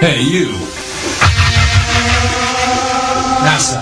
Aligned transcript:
Hey, 0.00 0.22
you. 0.22 0.48
NASA. 3.44 3.76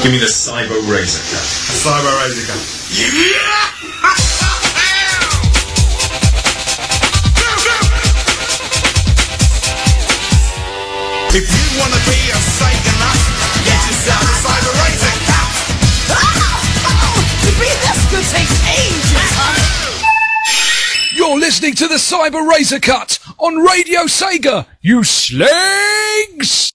Give 0.00 0.12
me 0.12 0.18
the 0.18 0.30
Cyber 0.30 0.78
Razor 0.86 1.18
Cut. 1.26 1.42
Cyber 1.74 2.14
Razor 2.22 2.46
Cut. 2.46 2.62
Yeah! 2.94 3.18
If 11.34 11.50
you 11.50 11.66
wanna 11.82 11.98
be 12.06 12.18
a 12.30 12.38
Satanist, 12.38 13.26
get 13.66 13.80
yourself 13.90 14.22
a 14.22 14.34
Cyber 14.46 14.70
Razor 14.86 15.18
Cut. 15.26 15.50
To 17.42 17.50
be 17.58 17.66
this 17.66 18.00
good 18.06 18.22
takes 18.30 18.54
ages, 18.70 19.34
honey. 19.34 19.66
You're 21.12 21.40
listening 21.40 21.74
to 21.74 21.88
the 21.88 21.96
Cyber 21.96 22.48
Razor 22.48 22.78
Cut 22.78 23.18
on 23.38 23.56
Radio 23.56 24.00
Sega, 24.02 24.66
you 24.80 25.04
slags! 25.04 26.72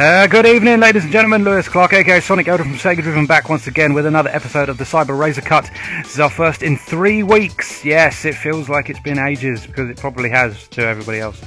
Uh, 0.00 0.26
good 0.26 0.46
evening, 0.46 0.80
ladies 0.80 1.04
and 1.04 1.12
gentlemen. 1.12 1.44
Lewis 1.44 1.68
Clark, 1.68 1.92
aka 1.92 2.20
Sonic 2.20 2.46
Yoda 2.46 2.60
from 2.60 2.72
Sega 2.72 3.02
Driven, 3.02 3.26
back 3.26 3.50
once 3.50 3.66
again 3.66 3.92
with 3.92 4.06
another 4.06 4.30
episode 4.30 4.70
of 4.70 4.78
the 4.78 4.84
Cyber 4.84 5.18
Razor 5.18 5.42
Cut. 5.42 5.70
This 5.98 6.14
is 6.14 6.20
our 6.20 6.30
first 6.30 6.62
in 6.62 6.78
three 6.78 7.22
weeks. 7.22 7.84
Yes, 7.84 8.24
it 8.24 8.34
feels 8.34 8.70
like 8.70 8.88
it's 8.88 8.98
been 9.00 9.18
ages 9.18 9.66
because 9.66 9.90
it 9.90 9.98
probably 9.98 10.30
has 10.30 10.68
to 10.68 10.86
everybody 10.86 11.20
else. 11.20 11.38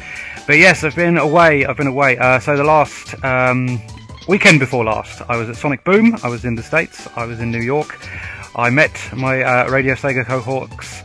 But 0.46 0.60
yes, 0.60 0.84
I've 0.84 0.96
been 0.96 1.18
away. 1.18 1.66
I've 1.66 1.78
been 1.78 1.88
away. 1.88 2.20
Uh, 2.20 2.40
so 2.40 2.56
the 2.56 2.64
last 2.64 3.16
um, 3.26 3.82
weekend 4.28 4.60
before 4.60 4.86
last, 4.86 5.24
I 5.28 5.36
was 5.36 5.50
at 5.50 5.56
Sonic 5.56 5.84
Boom. 5.84 6.16
I 6.22 6.30
was 6.30 6.46
in 6.46 6.54
the 6.54 6.62
States. 6.62 7.08
I 7.16 7.26
was 7.26 7.40
in 7.40 7.50
New 7.50 7.62
York. 7.62 8.00
I 8.56 8.70
met 8.70 8.96
my 9.16 9.42
uh, 9.42 9.68
Radio 9.72 9.96
Sega 9.96 10.24
cohorts 10.28 11.02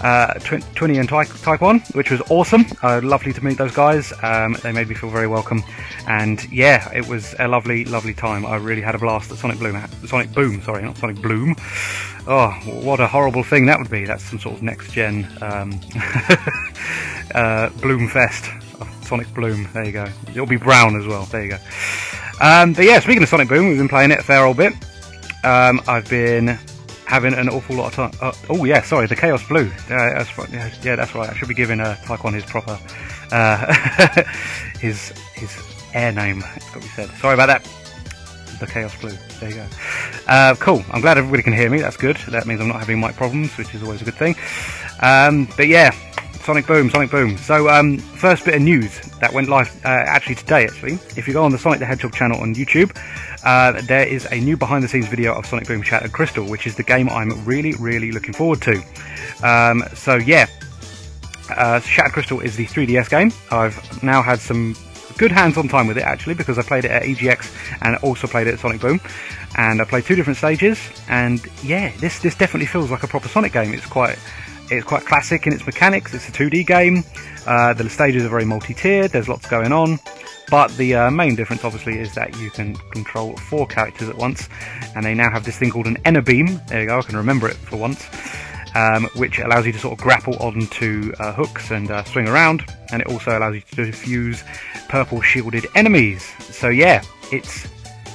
uh, 0.00 0.34
Tw- 0.34 0.64
Twinny 0.74 1.00
and 1.00 1.08
Taekwon, 1.08 1.94
which 1.94 2.10
was 2.10 2.20
awesome. 2.30 2.64
Uh, 2.82 3.00
lovely 3.02 3.32
to 3.32 3.44
meet 3.44 3.58
those 3.58 3.74
guys. 3.74 4.12
Um, 4.22 4.56
they 4.62 4.72
made 4.72 4.88
me 4.88 4.94
feel 4.94 5.10
very 5.10 5.26
welcome, 5.26 5.62
and 6.06 6.50
yeah, 6.52 6.90
it 6.94 7.06
was 7.06 7.34
a 7.38 7.48
lovely, 7.48 7.84
lovely 7.84 8.14
time. 8.14 8.46
I 8.46 8.56
really 8.56 8.82
had 8.82 8.94
a 8.94 8.98
blast 8.98 9.30
at 9.32 9.38
Sonic 9.38 9.58
Bloom. 9.58 9.82
Sonic 10.06 10.32
Boom, 10.32 10.62
sorry, 10.62 10.82
not 10.82 10.96
Sonic 10.96 11.20
Bloom. 11.20 11.56
Oh, 12.26 12.50
what 12.82 13.00
a 13.00 13.06
horrible 13.06 13.42
thing 13.42 13.66
that 13.66 13.78
would 13.78 13.90
be. 13.90 14.04
That's 14.04 14.22
some 14.22 14.38
sort 14.38 14.56
of 14.56 14.62
next 14.62 14.92
gen 14.92 15.26
um, 15.40 15.80
uh, 17.34 17.70
Bloom 17.80 18.08
Fest. 18.08 18.50
Sonic 19.02 19.32
Bloom. 19.34 19.66
There 19.72 19.84
you 19.84 19.92
go. 19.92 20.06
It'll 20.28 20.44
be 20.46 20.56
brown 20.58 21.00
as 21.00 21.06
well. 21.06 21.24
There 21.24 21.42
you 21.42 21.50
go. 21.50 21.58
Um, 22.40 22.74
but 22.74 22.84
yeah, 22.84 23.00
speaking 23.00 23.22
of 23.22 23.28
Sonic 23.30 23.48
Boom, 23.48 23.68
we've 23.68 23.78
been 23.78 23.88
playing 23.88 24.10
it 24.10 24.18
a 24.18 24.22
fair 24.22 24.44
old 24.44 24.58
bit. 24.58 24.74
Um, 25.44 25.80
I've 25.88 26.08
been 26.10 26.58
having 27.08 27.32
an 27.32 27.48
awful 27.48 27.74
lot 27.76 27.86
of 27.88 27.94
time. 27.94 28.12
Uh, 28.20 28.32
oh 28.50 28.64
yeah, 28.64 28.82
sorry, 28.82 29.06
the 29.06 29.16
Chaos 29.16 29.42
Blue. 29.48 29.70
Yeah, 29.88 30.12
that's 30.18 30.36
right. 30.38 30.48
Yeah, 30.84 30.94
that's 30.96 31.14
right. 31.14 31.28
I 31.30 31.34
should 31.34 31.48
be 31.48 31.54
giving 31.54 31.80
uh, 31.80 31.96
Taekwon 32.04 32.34
his 32.34 32.44
proper, 32.44 32.78
uh, 33.32 34.22
his 34.78 35.12
his 35.34 35.56
air 35.94 36.12
name. 36.12 36.44
It's 36.54 36.66
got 36.66 36.74
to 36.74 36.80
be 36.80 36.86
said. 36.88 37.08
Sorry 37.16 37.34
about 37.34 37.46
that. 37.46 37.64
the 38.60 38.66
Chaos 38.66 38.94
Blue. 39.00 39.16
There 39.40 39.48
you 39.48 39.56
go. 39.56 39.66
Uh, 40.26 40.54
cool. 40.56 40.84
I'm 40.90 41.00
glad 41.00 41.16
everybody 41.16 41.42
can 41.42 41.54
hear 41.54 41.70
me. 41.70 41.80
That's 41.80 41.96
good. 41.96 42.16
That 42.28 42.46
means 42.46 42.60
I'm 42.60 42.68
not 42.68 42.80
having 42.80 43.00
mic 43.00 43.16
problems, 43.16 43.56
which 43.56 43.74
is 43.74 43.82
always 43.82 44.02
a 44.02 44.04
good 44.04 44.16
thing. 44.16 44.36
Um, 45.00 45.48
but 45.56 45.66
yeah, 45.68 45.90
Sonic 46.48 46.66
Boom, 46.66 46.88
Sonic 46.88 47.10
Boom. 47.10 47.36
So, 47.36 47.68
um, 47.68 47.98
first 47.98 48.46
bit 48.46 48.54
of 48.54 48.62
news 48.62 49.00
that 49.20 49.34
went 49.34 49.50
live 49.50 49.68
uh, 49.84 49.88
actually 49.88 50.36
today. 50.36 50.64
Actually, 50.64 50.94
if 51.14 51.28
you 51.28 51.34
go 51.34 51.44
on 51.44 51.52
the 51.52 51.58
Sonic 51.58 51.78
the 51.78 51.84
Hedgehog 51.84 52.14
channel 52.14 52.40
on 52.40 52.54
YouTube, 52.54 52.96
uh, 53.44 53.82
there 53.82 54.06
is 54.08 54.26
a 54.32 54.40
new 54.40 54.56
behind-the-scenes 54.56 55.08
video 55.08 55.34
of 55.34 55.44
Sonic 55.44 55.68
Boom 55.68 55.82
Shattered 55.82 56.12
Crystal, 56.12 56.46
which 56.46 56.66
is 56.66 56.74
the 56.74 56.82
game 56.82 57.10
I'm 57.10 57.44
really, 57.44 57.74
really 57.74 58.12
looking 58.12 58.32
forward 58.32 58.62
to. 58.62 58.82
Um, 59.42 59.84
so 59.94 60.14
yeah, 60.14 60.46
uh, 61.50 61.80
Shattered 61.80 62.14
Crystal 62.14 62.40
is 62.40 62.56
the 62.56 62.64
3DS 62.64 63.10
game. 63.10 63.30
I've 63.50 64.02
now 64.02 64.22
had 64.22 64.40
some 64.40 64.74
good 65.18 65.30
hands-on 65.30 65.68
time 65.68 65.86
with 65.86 65.98
it 65.98 66.04
actually 66.04 66.32
because 66.32 66.58
I 66.58 66.62
played 66.62 66.86
it 66.86 66.92
at 66.92 67.02
EGX 67.02 67.82
and 67.82 67.96
also 67.96 68.26
played 68.26 68.46
it 68.46 68.54
at 68.54 68.60
Sonic 68.60 68.80
Boom, 68.80 69.02
and 69.58 69.82
I 69.82 69.84
played 69.84 70.06
two 70.06 70.16
different 70.16 70.38
stages. 70.38 70.80
And 71.10 71.46
yeah, 71.62 71.92
this 71.98 72.20
this 72.20 72.34
definitely 72.34 72.68
feels 72.68 72.90
like 72.90 73.02
a 73.02 73.06
proper 73.06 73.28
Sonic 73.28 73.52
game. 73.52 73.74
It's 73.74 73.84
quite 73.84 74.18
it's 74.70 74.86
quite 74.86 75.04
classic 75.04 75.46
in 75.46 75.52
its 75.52 75.64
mechanics. 75.66 76.14
It's 76.14 76.28
a 76.28 76.32
2D 76.32 76.66
game. 76.66 77.04
Uh, 77.46 77.72
the 77.74 77.88
stages 77.88 78.24
are 78.24 78.28
very 78.28 78.44
multi-tiered. 78.44 79.10
There's 79.10 79.28
lots 79.28 79.48
going 79.48 79.72
on. 79.72 79.98
But 80.50 80.74
the 80.76 80.94
uh, 80.94 81.10
main 81.10 81.34
difference, 81.34 81.64
obviously, 81.64 81.98
is 81.98 82.14
that 82.14 82.38
you 82.38 82.50
can 82.50 82.74
control 82.92 83.36
four 83.36 83.66
characters 83.66 84.08
at 84.08 84.16
once, 84.16 84.48
and 84.96 85.04
they 85.04 85.14
now 85.14 85.30
have 85.30 85.44
this 85.44 85.58
thing 85.58 85.70
called 85.70 85.86
an 85.86 85.96
Enerbeam. 86.04 86.66
There 86.68 86.80
you 86.80 86.86
go, 86.86 86.98
I 86.98 87.02
can 87.02 87.16
remember 87.16 87.48
it 87.48 87.56
for 87.56 87.76
once. 87.76 88.06
Um, 88.74 89.04
which 89.16 89.38
allows 89.38 89.66
you 89.66 89.72
to 89.72 89.78
sort 89.78 89.98
of 89.98 90.04
grapple 90.04 90.36
onto 90.36 91.12
uh, 91.18 91.32
hooks 91.32 91.70
and 91.70 91.90
uh, 91.90 92.04
swing 92.04 92.28
around, 92.28 92.64
and 92.92 93.00
it 93.00 93.08
also 93.08 93.36
allows 93.36 93.54
you 93.54 93.62
to 93.62 93.90
defuse 93.90 94.44
purple 94.88 95.22
shielded 95.22 95.66
enemies. 95.74 96.22
So 96.38 96.68
yeah, 96.68 97.02
it's 97.32 97.66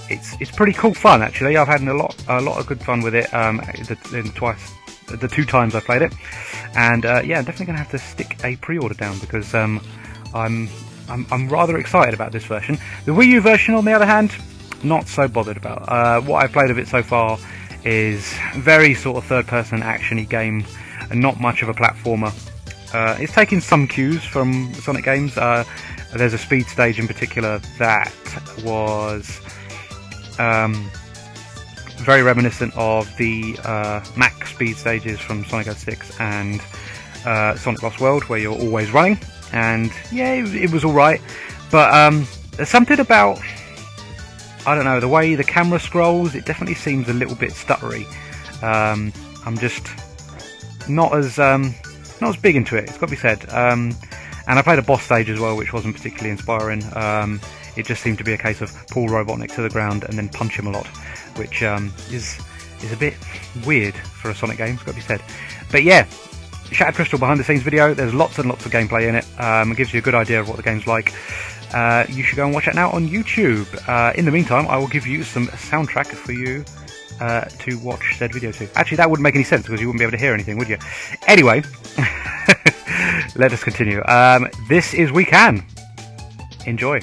it's 0.10 0.40
it's 0.40 0.52
pretty 0.52 0.74
cool 0.74 0.94
fun 0.94 1.24
actually. 1.24 1.58
I've 1.58 1.68
had 1.68 1.82
a 1.82 1.94
lot 1.94 2.16
a 2.30 2.40
lot 2.40 2.60
of 2.60 2.68
good 2.68 2.80
fun 2.82 3.02
with 3.02 3.16
it 3.16 3.34
um, 3.34 3.58
the, 3.58 3.98
in 4.14 4.32
twice 4.34 4.72
the 5.20 5.28
two 5.28 5.46
times 5.46 5.76
I 5.76 5.80
played 5.80 6.02
it, 6.02 6.14
and 6.76 7.06
uh, 7.06 7.22
yeah, 7.24 7.40
I'm 7.40 7.46
definitely 7.46 7.68
gonna 7.68 7.78
have 7.80 7.92
to 7.92 8.00
stick 8.00 8.38
a 8.44 8.56
pre-order 8.58 8.96
down 8.96 9.20
because 9.20 9.54
um, 9.54 9.82
I'm, 10.34 10.70
I'm 11.10 11.26
I'm 11.32 11.50
rather 11.50 11.78
excited 11.78 12.14
about 12.14 12.32
this 12.32 12.46
version. 12.46 12.78
The 13.06 13.12
Wii 13.12 13.28
U 13.28 13.42
version, 13.42 13.74
on 13.76 13.86
the 13.86 13.94
other 13.94 14.06
hand, 14.06 14.36
not 14.84 15.08
so 15.08 15.28
bothered 15.28 15.58
about. 15.58 15.90
Uh, 15.90 16.22
what 16.22 16.44
I've 16.44 16.52
played 16.52 16.72
of 16.72 16.78
it 16.78 16.88
so 16.88 17.04
far 17.04 17.38
is 17.84 18.34
very 18.56 18.94
sort 18.94 19.18
of 19.18 19.26
third-person 19.26 19.82
actiony 19.82 20.28
game, 20.28 20.66
and 21.10 21.20
not 21.20 21.40
much 21.40 21.62
of 21.62 21.70
a 21.70 21.74
platformer. 21.74 22.34
Uh, 22.94 23.18
it's 23.20 23.34
taking 23.34 23.60
some 23.60 23.88
cues 23.88 24.24
from 24.24 24.74
Sonic 24.76 25.04
games. 25.04 25.38
Uh, 25.38 25.64
there's 26.16 26.34
a 26.34 26.38
speed 26.38 26.68
stage 26.68 27.00
in 27.00 27.08
particular 27.08 27.60
that 27.80 28.14
was 28.64 29.42
um, 30.38 30.90
very 32.04 32.24
reminiscent 32.24 32.76
of 32.76 33.16
the 33.18 33.58
uh, 33.64 34.04
Mach 34.16 34.46
speed 34.46 34.78
stages 34.78 35.20
from 35.20 35.46
Sonic 35.46 35.68
06 35.68 36.20
and 36.20 36.62
uh, 37.26 37.56
Sonic 37.56 37.84
Lost 37.84 38.00
World, 38.00 38.24
where 38.26 38.40
you're 38.40 38.60
always 38.60 38.92
running. 38.92 39.18
And 39.52 39.92
yeah, 40.12 40.34
it, 40.34 40.54
it 40.56 40.72
was 40.72 40.84
all 40.84 40.94
right, 40.94 41.22
but 41.72 41.94
um, 41.94 42.28
there's 42.52 42.70
something 42.70 43.00
about 43.00 43.40
I 44.66 44.76
don't 44.76 44.86
know 44.86 45.00
the 45.00 45.08
way 45.08 45.36
the 45.36 45.44
camera 45.44 45.80
scrolls. 45.80 46.36
It 46.36 46.46
definitely 46.46 46.76
seems 46.76 47.10
a 47.10 47.14
little 47.14 47.36
bit 47.36 47.52
stuttery. 47.52 48.06
Um, 48.64 49.12
I'm 49.46 49.58
just 49.58 49.88
not 50.88 51.14
as 51.16 51.38
um, 51.38 51.76
not 52.22 52.30
as 52.30 52.38
big 52.38 52.56
into 52.56 52.78
it. 52.78 52.86
It's 52.86 52.98
got 52.98 53.08
to 53.08 53.12
be 53.12 53.18
said. 53.18 53.50
Um, 53.50 53.96
and 54.48 54.60
I 54.60 54.62
played 54.62 54.80
a 54.80 54.84
boss 54.84 55.04
stage 55.04 55.30
as 55.30 55.40
well, 55.40 55.56
which 55.56 55.74
wasn't 55.74 55.96
particularly 55.96 56.32
inspiring. 56.32 56.84
Um, 56.96 57.40
it 57.76 57.86
just 57.86 58.02
seemed 58.02 58.18
to 58.20 58.24
be 58.24 58.34
a 58.34 58.38
case 58.38 58.62
of 58.62 58.72
pull 58.88 59.08
Robotnik 59.08 59.54
to 59.56 59.62
the 59.62 59.70
ground 59.70 60.04
and 60.04 60.18
then 60.18 60.30
punch 60.30 60.58
him 60.58 60.68
a 60.68 60.72
lot, 60.72 60.88
which 61.38 61.64
um, 61.64 61.94
is 62.10 62.40
is 62.82 62.92
a 62.92 62.98
bit 62.98 63.16
weird 63.66 63.96
for 63.96 64.32
a 64.32 64.36
Sonic 64.36 64.58
game. 64.58 64.76
It's 64.76 64.84
got 64.84 64.92
to 64.92 64.96
be 64.96 65.02
said. 65.02 65.22
But 65.72 65.84
yeah, 65.84 66.06
Shattered 66.72 66.96
Crystal 66.96 67.20
behind 67.20 67.40
the 67.40 67.44
scenes 67.44 67.62
video. 67.62 67.94
There's 67.94 68.14
lots 68.14 68.40
and 68.40 68.50
lots 68.50 68.66
of 68.66 68.72
gameplay 68.72 69.08
in 69.08 69.16
it. 69.16 69.26
Um, 69.40 69.72
it 69.72 69.78
gives 69.78 69.94
you 69.94 70.00
a 70.00 70.02
good 70.02 70.16
idea 70.16 70.40
of 70.40 70.48
what 70.48 70.58
the 70.58 70.64
game's 70.64 70.88
like. 70.88 71.14
Uh, 71.74 72.06
you 72.10 72.24
should 72.24 72.36
go 72.36 72.46
and 72.46 72.54
watch 72.54 72.68
it 72.68 72.76
now 72.76 72.92
on 72.92 73.08
YouTube. 73.08 73.68
Uh, 73.88 74.14
in 74.16 74.26
the 74.26 74.32
meantime, 74.32 74.68
I 74.68 74.78
will 74.78 74.88
give 74.88 75.08
you 75.08 75.24
some 75.24 75.48
soundtrack 75.48 76.08
for 76.08 76.32
you 76.32 76.64
uh, 77.20 77.46
to 77.46 77.80
watch 77.80 78.18
said 78.18 78.34
video 78.34 78.52
to. 78.52 78.70
Actually, 78.76 78.98
that 78.98 79.10
wouldn't 79.10 79.24
make 79.24 79.36
any 79.36 79.44
sense 79.44 79.64
because 79.64 79.82
you 79.82 79.88
wouldn't 79.88 80.00
be 80.00 80.04
able 80.04 80.12
to 80.12 80.18
hear 80.18 80.34
anything, 80.34 80.58
would 80.58 80.70
you? 80.70 80.78
Anyway, 81.28 81.64
let 83.36 83.52
us 83.54 83.64
continue. 83.64 84.04
Um, 84.06 84.48
this 84.68 84.94
is 84.94 85.12
We 85.12 85.26
Can. 85.26 85.66
Enjoy. 86.66 87.02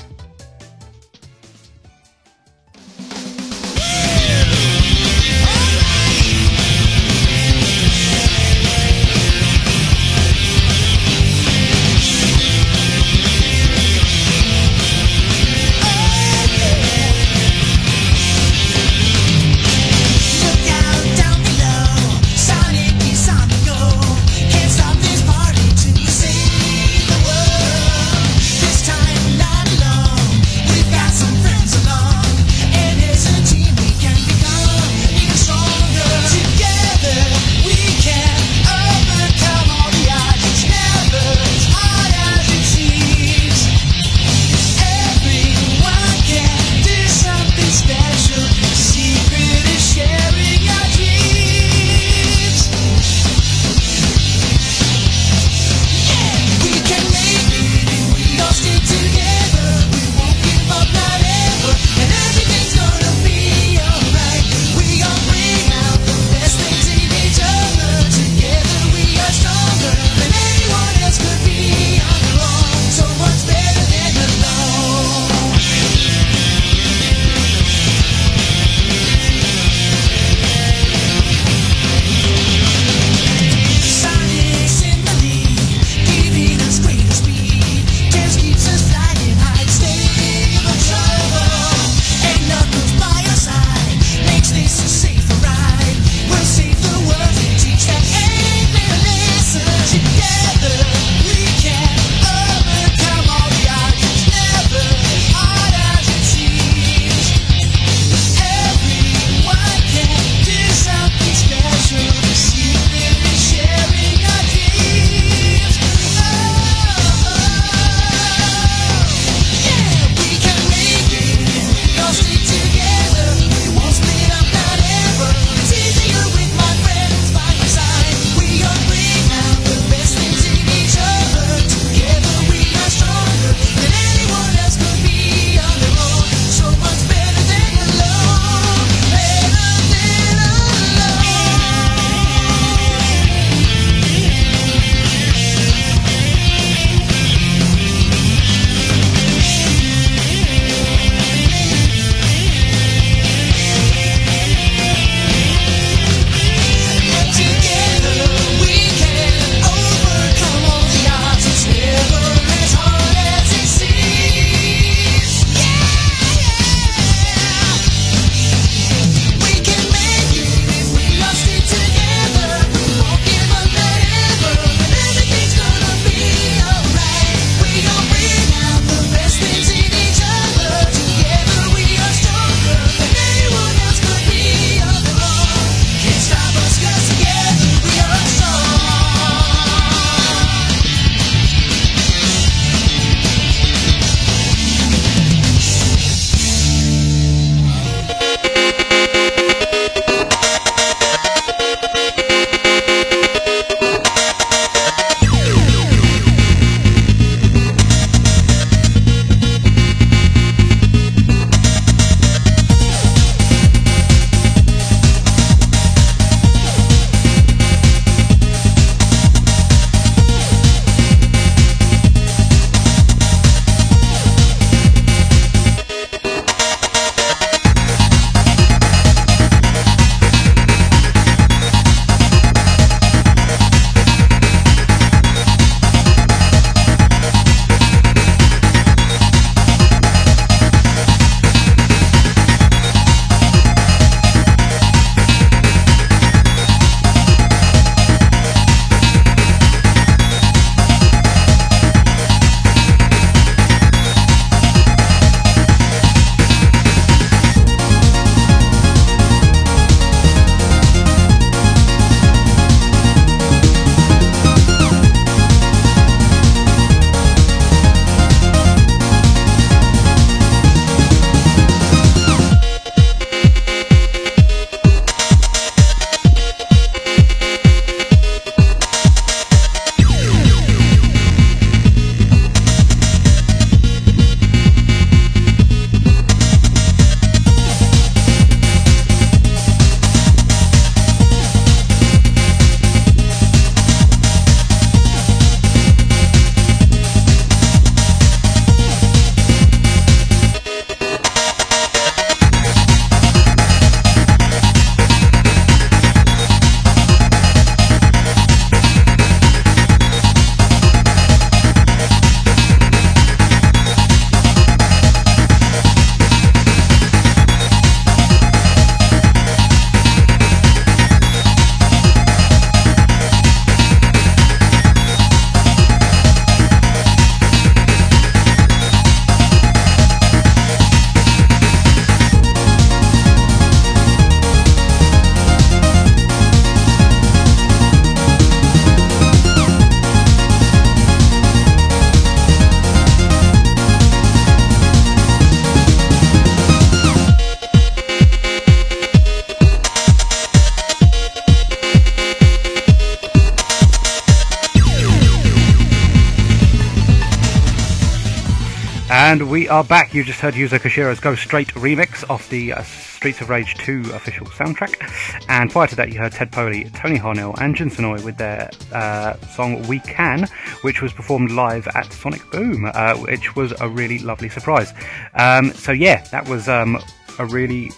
And 359.30 359.48
we 359.48 359.68
are 359.68 359.84
back. 359.84 360.12
You 360.12 360.24
just 360.24 360.40
heard 360.40 360.54
Yuzo 360.54 360.80
Koshiro's 360.80 361.20
Go 361.20 361.36
Straight 361.36 361.68
remix 361.74 362.28
of 362.28 362.50
the 362.50 362.72
uh, 362.72 362.82
Streets 362.82 363.40
of 363.40 363.48
Rage 363.48 363.76
2 363.76 364.10
official 364.12 364.44
soundtrack. 364.46 365.08
And 365.48 365.70
prior 365.70 365.86
to 365.86 365.94
that, 365.94 366.10
you 366.10 366.18
heard 366.18 366.32
Ted 366.32 366.50
Poley, 366.50 366.90
Tony 366.96 367.16
Harnell, 367.16 367.56
and 367.60 367.76
Jun 367.76 367.90
Senoue 367.90 368.24
with 368.24 368.38
their 368.38 368.68
uh, 368.92 369.34
song 369.54 369.86
We 369.86 370.00
Can, 370.00 370.48
which 370.82 371.00
was 371.00 371.12
performed 371.12 371.52
live 371.52 371.86
at 371.94 372.12
Sonic 372.12 372.42
Boom, 372.50 372.90
uh, 372.92 373.18
which 373.18 373.54
was 373.54 373.72
a 373.80 373.88
really 373.88 374.18
lovely 374.18 374.48
surprise. 374.48 374.92
Um, 375.34 375.70
so, 375.74 375.92
yeah, 375.92 376.24
that 376.32 376.48
was 376.48 376.68
um, 376.68 376.98
a 377.38 377.46
really 377.46 377.92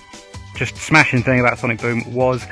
just 0.57 0.77
smashing 0.77 1.23
thing 1.23 1.41
about 1.41 1.59
Sonic 1.59 1.81
Boom 1.81 2.13
was 2.13 2.47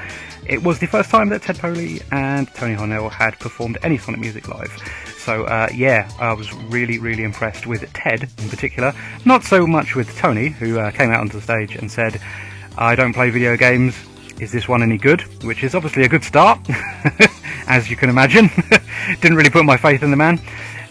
it 0.47 0.63
was 0.63 0.79
the 0.79 0.87
first 0.87 1.11
time 1.11 1.29
that 1.29 1.43
Ted 1.43 1.59
Poley 1.59 2.01
and 2.13 2.49
Tony 2.55 2.75
Harnell 2.75 3.11
had 3.11 3.39
performed 3.41 3.77
any 3.83 3.99
Sonic 3.99 4.21
music 4.21 4.49
live. 4.49 4.75
So 5.25 5.45
uh, 5.45 5.69
yeah, 5.75 6.11
I 6.19 6.33
was 6.33 6.53
really, 6.55 6.99
really 6.99 7.25
impressed 7.25 7.67
with 7.67 7.91
Ted 7.93 8.29
in 8.39 8.49
particular. 8.49 8.95
Not 9.27 9.45
so 9.45 9.67
much 9.67 9.95
with 9.95 10.17
Tony, 10.17 10.49
who 10.49 10.79
uh, 10.79 10.91
came 10.91 11.11
out 11.11 11.21
onto 11.21 11.37
the 11.37 11.43
stage 11.43 11.77
and 11.77 11.91
said, 11.91 12.21
"I 12.79 12.95
don't 12.95 13.13
play 13.13 13.29
video 13.29 13.57
games. 13.57 13.95
Is 14.41 14.51
this 14.51 14.67
one 14.67 14.83
any 14.83 14.97
good?" 14.97 15.21
Which 15.45 15.63
is 15.63 15.75
obviously 15.75 16.05
a 16.05 16.09
good 16.09 16.25
start, 16.25 16.59
as 17.67 17.91
you 17.91 17.97
can 17.97 18.09
imagine. 18.09 18.49
Didn't 19.21 19.37
really 19.37 19.51
put 19.51 19.67
my 19.67 19.77
faith 19.77 20.03
in 20.03 20.11
the 20.11 20.17
man. 20.17 20.41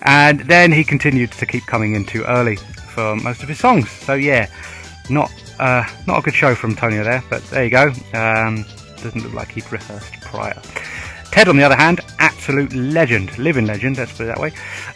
And 0.03 0.41
then 0.41 0.71
he 0.71 0.83
continued 0.83 1.31
to 1.33 1.45
keep 1.45 1.65
coming 1.65 1.95
in 1.95 2.05
too 2.05 2.23
early 2.23 2.55
for 2.55 3.15
most 3.15 3.41
of 3.41 3.49
his 3.49 3.59
songs. 3.59 3.89
So 3.89 4.13
yeah, 4.13 4.47
not 5.09 5.31
uh, 5.59 5.83
not 6.05 6.19
a 6.19 6.21
good 6.21 6.35
show 6.35 6.53
from 6.53 6.75
Tony 6.75 6.97
there, 6.97 7.23
but 7.31 7.43
there 7.45 7.63
you 7.63 7.71
go. 7.71 7.87
Um, 8.13 8.63
doesn't 9.01 9.23
look 9.23 9.33
like 9.33 9.49
he'd 9.51 9.71
rehearsed 9.71 10.21
prior. 10.21 10.61
Ted, 11.31 11.47
on 11.47 11.57
the 11.57 11.63
other 11.63 11.75
hand, 11.75 12.01
absolute 12.19 12.73
legend, 12.73 13.37
living 13.37 13.65
legend. 13.65 13.97
Let's 13.97 14.11
put 14.11 14.23
it 14.23 14.27
that 14.27 14.39
way. 14.39 14.51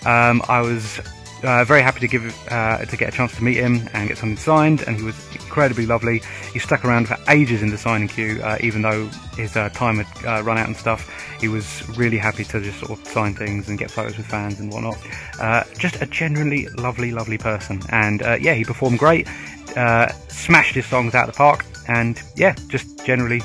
Um, 0.05 0.41
I 0.49 0.61
was 0.61 0.99
uh, 1.43 1.63
very 1.65 1.81
happy 1.81 1.99
to 1.99 2.07
give 2.07 2.35
uh, 2.49 2.83
to 2.85 2.97
get 2.97 3.13
a 3.13 3.15
chance 3.15 3.35
to 3.35 3.43
meet 3.43 3.57
him 3.57 3.87
and 3.93 4.07
get 4.07 4.17
something 4.17 4.37
signed, 4.37 4.81
and 4.81 4.97
he 4.97 5.03
was 5.03 5.15
incredibly 5.35 5.85
lovely. 5.85 6.21
He 6.51 6.59
stuck 6.59 6.85
around 6.85 7.07
for 7.07 7.17
ages 7.29 7.61
in 7.61 7.69
the 7.69 7.77
signing 7.77 8.07
queue, 8.07 8.41
uh, 8.41 8.57
even 8.61 8.81
though 8.81 9.07
his 9.35 9.55
uh, 9.55 9.69
time 9.69 9.99
had 9.99 10.25
uh, 10.25 10.43
run 10.43 10.57
out 10.57 10.67
and 10.67 10.75
stuff. 10.75 11.09
He 11.39 11.47
was 11.49 11.87
really 11.97 12.17
happy 12.17 12.45
to 12.45 12.61
just 12.61 12.79
sort 12.79 12.97
of 12.97 13.05
sign 13.07 13.35
things 13.35 13.67
and 13.67 13.77
get 13.77 13.91
photos 13.91 14.17
with 14.17 14.25
fans 14.25 14.59
and 14.59 14.71
whatnot. 14.71 14.97
Uh, 15.39 15.63
just 15.77 16.01
a 16.01 16.05
genuinely 16.05 16.67
lovely, 16.69 17.11
lovely 17.11 17.37
person, 17.37 17.81
and 17.89 18.21
yeah, 18.41 18.53
he 18.53 18.63
performed 18.63 18.99
great, 18.99 19.27
smashed 20.29 20.75
his 20.75 20.85
songs 20.85 21.13
out 21.13 21.27
of 21.27 21.33
the 21.33 21.37
park, 21.37 21.65
and 21.87 22.21
yeah, 22.35 22.55
just 22.69 23.05
generally 23.05 23.41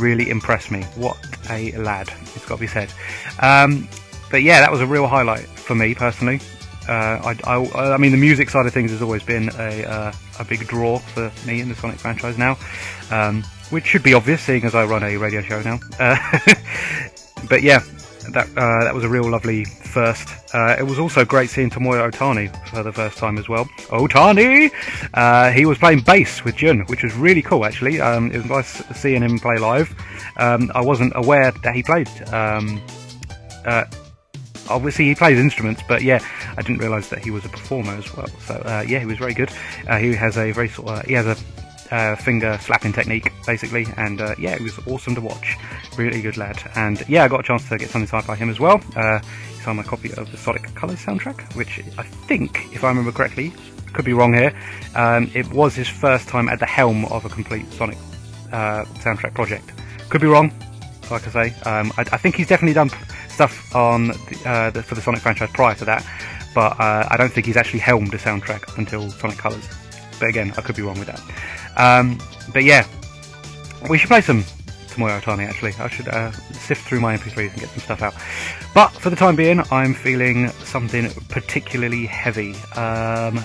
really 0.00 0.30
impressed 0.30 0.70
me. 0.70 0.82
What 0.96 1.16
a 1.48 1.72
lad, 1.72 2.12
it's 2.34 2.46
got 2.46 2.56
to 2.56 2.60
be 2.60 2.66
said. 2.66 2.92
Um, 3.40 3.88
but 4.30 4.42
yeah, 4.42 4.60
that 4.60 4.70
was 4.70 4.80
a 4.80 4.86
real 4.86 5.06
highlight 5.06 5.46
for 5.46 5.74
me 5.74 5.94
personally. 5.94 6.40
Uh, 6.88 7.34
I, 7.44 7.56
I, 7.56 7.92
I, 7.92 7.96
mean, 7.98 8.10
the 8.10 8.18
music 8.18 8.50
side 8.50 8.66
of 8.66 8.72
things 8.72 8.90
has 8.90 9.02
always 9.02 9.22
been 9.22 9.50
a, 9.58 9.84
uh, 9.84 10.12
a 10.38 10.44
big 10.44 10.66
draw 10.66 10.98
for 10.98 11.30
me 11.46 11.60
in 11.60 11.68
the 11.68 11.74
Sonic 11.74 11.98
franchise 11.98 12.38
now, 12.38 12.58
um, 13.10 13.42
which 13.70 13.86
should 13.86 14.02
be 14.02 14.14
obvious 14.14 14.42
seeing 14.42 14.64
as 14.64 14.74
I 14.74 14.84
run 14.84 15.02
a 15.02 15.16
radio 15.16 15.42
show 15.42 15.62
now. 15.62 15.78
Uh, 15.98 16.16
but 17.48 17.62
yeah, 17.62 17.82
that 18.32 18.48
uh, 18.56 18.84
that 18.84 18.94
was 18.94 19.04
a 19.04 19.08
real 19.08 19.28
lovely 19.30 19.64
first. 19.64 20.28
Uh, 20.54 20.76
it 20.78 20.84
was 20.84 20.98
also 20.98 21.24
great 21.24 21.50
seeing 21.50 21.70
Tomoya 21.70 22.10
Ohtani 22.10 22.68
for 22.68 22.82
the 22.82 22.92
first 22.92 23.18
time 23.18 23.38
as 23.38 23.48
well. 23.48 23.64
Ohtani! 23.88 24.70
Uh, 25.14 25.50
he 25.50 25.66
was 25.66 25.78
playing 25.78 26.00
bass 26.00 26.44
with 26.44 26.56
Jun, 26.56 26.80
which 26.86 27.02
was 27.02 27.14
really 27.14 27.42
cool 27.42 27.64
actually. 27.64 28.00
Um, 28.00 28.30
it 28.30 28.38
was 28.38 28.46
nice 28.46 28.98
seeing 28.98 29.22
him 29.22 29.38
play 29.38 29.58
live. 29.58 29.94
Um, 30.36 30.70
I 30.74 30.80
wasn't 30.80 31.12
aware 31.16 31.52
that 31.52 31.74
he 31.74 31.82
played. 31.82 32.08
Um, 32.32 32.80
uh, 33.64 33.84
obviously, 34.68 35.06
he 35.06 35.14
plays 35.14 35.38
instruments, 35.38 35.82
but 35.88 36.02
yeah, 36.02 36.24
I 36.56 36.62
didn't 36.62 36.78
realise 36.78 37.08
that 37.08 37.18
he 37.24 37.30
was 37.30 37.44
a 37.44 37.48
performer 37.48 37.92
as 37.92 38.16
well. 38.16 38.28
So 38.46 38.54
uh, 38.54 38.84
yeah, 38.86 39.00
he 39.00 39.06
was 39.06 39.18
very 39.18 39.34
good. 39.34 39.50
Uh, 39.88 39.98
he 39.98 40.14
has 40.14 40.36
a 40.36 40.52
very 40.52 40.68
sort 40.68 40.88
of, 40.88 41.04
he 41.04 41.14
has 41.14 41.26
a 41.26 41.36
uh, 41.90 42.16
finger 42.16 42.58
slapping 42.60 42.92
technique, 42.92 43.32
basically. 43.46 43.86
And 43.96 44.20
uh, 44.20 44.34
yeah, 44.38 44.54
it 44.54 44.62
was 44.62 44.78
awesome 44.86 45.14
to 45.14 45.20
watch. 45.20 45.56
Really 45.96 46.22
good 46.22 46.36
lad. 46.36 46.58
And 46.74 47.02
yeah, 47.08 47.24
I 47.24 47.28
got 47.28 47.40
a 47.40 47.42
chance 47.42 47.68
to 47.68 47.78
get 47.78 47.90
something 47.90 48.08
signed 48.08 48.26
by 48.26 48.36
him 48.36 48.50
as 48.50 48.60
well. 48.60 48.80
Uh, 48.96 49.18
he 49.50 49.60
signed 49.60 49.76
my 49.76 49.82
copy 49.82 50.12
of 50.14 50.30
the 50.30 50.36
Sonic 50.36 50.74
Colors 50.74 51.04
soundtrack, 51.04 51.54
which 51.56 51.80
I 51.98 52.02
think, 52.02 52.68
if 52.72 52.84
I 52.84 52.88
remember 52.88 53.12
correctly, 53.12 53.52
could 53.92 54.04
be 54.04 54.12
wrong 54.12 54.32
here, 54.32 54.54
um, 54.94 55.30
it 55.34 55.50
was 55.52 55.74
his 55.74 55.88
first 55.88 56.28
time 56.28 56.48
at 56.48 56.58
the 56.58 56.66
helm 56.66 57.04
of 57.06 57.24
a 57.24 57.28
complete 57.28 57.70
Sonic 57.72 57.98
uh, 58.52 58.84
soundtrack 59.00 59.34
project. 59.34 59.72
Could 60.08 60.20
be 60.20 60.26
wrong, 60.26 60.52
like 61.10 61.26
I 61.26 61.30
say. 61.30 61.60
Um, 61.68 61.92
I, 61.96 62.02
I, 62.12 62.16
think 62.16 62.36
he's 62.36 62.48
definitely 62.48 62.74
done 62.74 62.90
stuff 63.28 63.74
on 63.74 64.08
the, 64.08 64.42
uh, 64.44 64.70
the, 64.70 64.82
for 64.82 64.94
the 64.94 65.00
Sonic 65.00 65.20
franchise 65.20 65.50
prior 65.52 65.74
to 65.76 65.84
that, 65.84 66.06
but 66.54 66.78
uh, 66.80 67.06
I 67.10 67.16
don't 67.16 67.32
think 67.32 67.46
he's 67.46 67.56
actually 67.56 67.80
helmed 67.80 68.14
a 68.14 68.18
soundtrack 68.18 68.78
until 68.78 69.10
Sonic 69.10 69.38
Colors. 69.38 69.68
But 70.18 70.28
again, 70.28 70.52
I 70.56 70.60
could 70.60 70.76
be 70.76 70.82
wrong 70.82 70.98
with 70.98 71.08
that. 71.08 71.20
Um, 71.76 72.18
but 72.52 72.64
yeah, 72.64 72.86
we 73.88 73.98
should 73.98 74.08
play 74.08 74.20
some 74.20 74.44
Tomoya 74.90 75.20
Ohtani 75.20 75.48
actually. 75.48 75.72
I 75.78 75.88
should 75.88 76.08
uh, 76.08 76.30
sift 76.32 76.86
through 76.86 77.00
my 77.00 77.16
MP3s 77.16 77.52
and 77.52 77.60
get 77.60 77.70
some 77.70 77.80
stuff 77.80 78.02
out. 78.02 78.14
But 78.74 78.88
for 78.88 79.10
the 79.10 79.16
time 79.16 79.36
being, 79.36 79.62
I'm 79.70 79.94
feeling 79.94 80.48
something 80.64 81.10
particularly 81.28 82.06
heavy. 82.06 82.54
Um, 82.76 83.38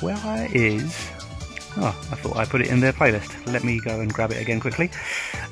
where 0.00 0.48
is. 0.52 1.10
Oh, 1.76 1.86
I 1.86 2.14
thought 2.16 2.36
I 2.36 2.44
put 2.44 2.60
it 2.60 2.68
in 2.68 2.80
their 2.80 2.92
playlist. 2.92 3.52
Let 3.52 3.64
me 3.64 3.80
go 3.80 4.00
and 4.00 4.12
grab 4.12 4.30
it 4.30 4.40
again 4.40 4.60
quickly. 4.60 4.90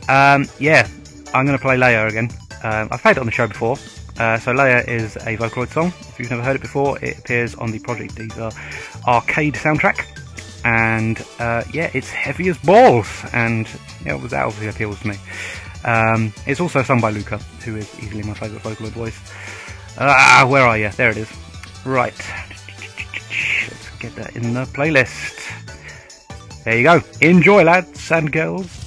Um, 0.08 0.46
yeah, 0.60 0.88
I'm 1.34 1.46
going 1.46 1.58
to 1.58 1.62
play 1.62 1.76
Leia 1.76 2.08
again. 2.08 2.30
Um, 2.62 2.88
I've 2.92 3.02
played 3.02 3.16
it 3.16 3.20
on 3.20 3.26
the 3.26 3.32
show 3.32 3.48
before. 3.48 3.76
Uh, 4.18 4.38
so 4.38 4.52
Leia 4.52 4.86
is 4.86 5.16
a 5.16 5.36
Vocaloid 5.36 5.72
song. 5.72 5.88
If 6.00 6.18
you've 6.18 6.30
never 6.30 6.42
heard 6.42 6.56
it 6.56 6.62
before, 6.62 6.98
it 7.02 7.18
appears 7.18 7.54
on 7.56 7.72
the 7.72 7.80
Project 7.80 8.14
Diva 8.14 8.52
arcade 9.08 9.54
soundtrack 9.54 10.06
and 10.64 11.24
uh, 11.38 11.64
yeah, 11.72 11.90
it's 11.94 12.10
heavy 12.10 12.48
as 12.48 12.58
balls, 12.58 13.08
and 13.32 13.68
yeah, 14.04 14.16
that 14.16 14.44
obviously 14.44 14.68
appeals 14.68 15.00
to 15.00 15.08
me. 15.08 15.16
Um, 15.84 16.32
it's 16.46 16.60
also 16.60 16.82
sung 16.82 17.00
by 17.00 17.10
Luka, 17.10 17.38
who 17.64 17.76
is 17.76 17.92
easily 18.00 18.22
my 18.22 18.34
favourite 18.34 18.62
Vocaloid 18.62 18.92
voice. 18.92 19.18
Ah, 19.98 20.46
where 20.48 20.64
are 20.64 20.78
you? 20.78 20.90
There 20.90 21.10
it 21.10 21.16
is. 21.16 21.30
Right, 21.84 22.14
let's 23.68 23.90
get 23.98 24.14
that 24.16 24.36
in 24.36 24.54
the 24.54 24.64
playlist. 24.66 25.38
There 26.64 26.76
you 26.76 26.84
go. 26.84 27.00
Enjoy, 27.20 27.64
lads 27.64 28.12
and 28.12 28.30
girls. 28.30 28.81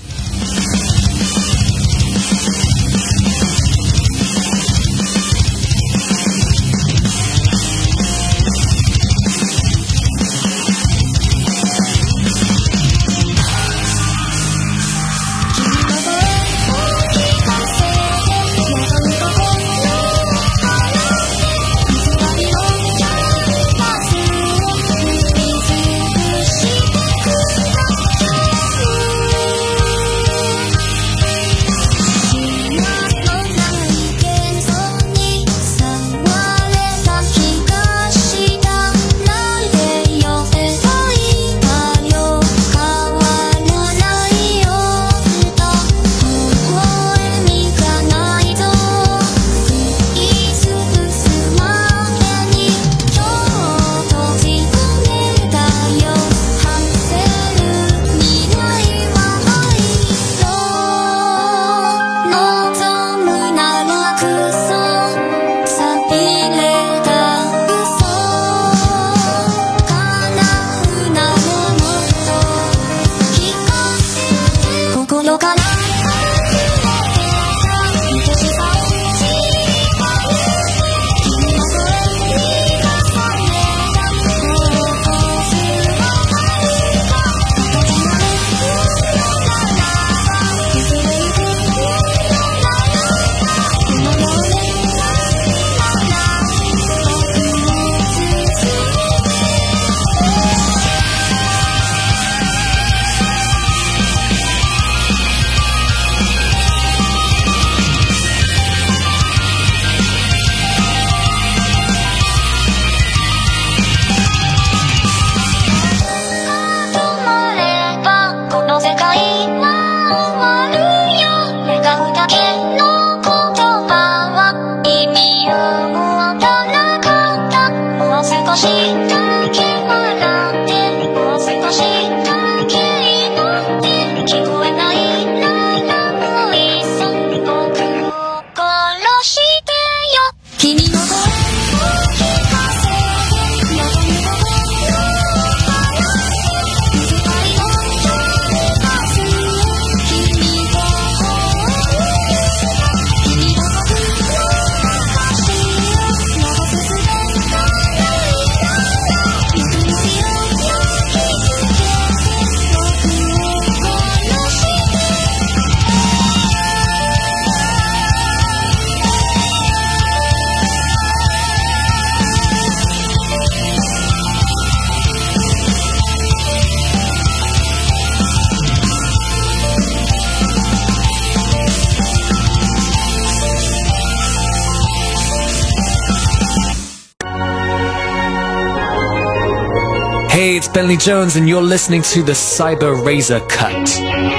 Jones, 191.06 191.36
and 191.36 191.48
you're 191.48 191.62
listening 191.62 192.02
to 192.02 192.24
the 192.24 192.32
Cyber 192.32 193.06
Razor 193.06 193.40
Cut. 193.42 194.35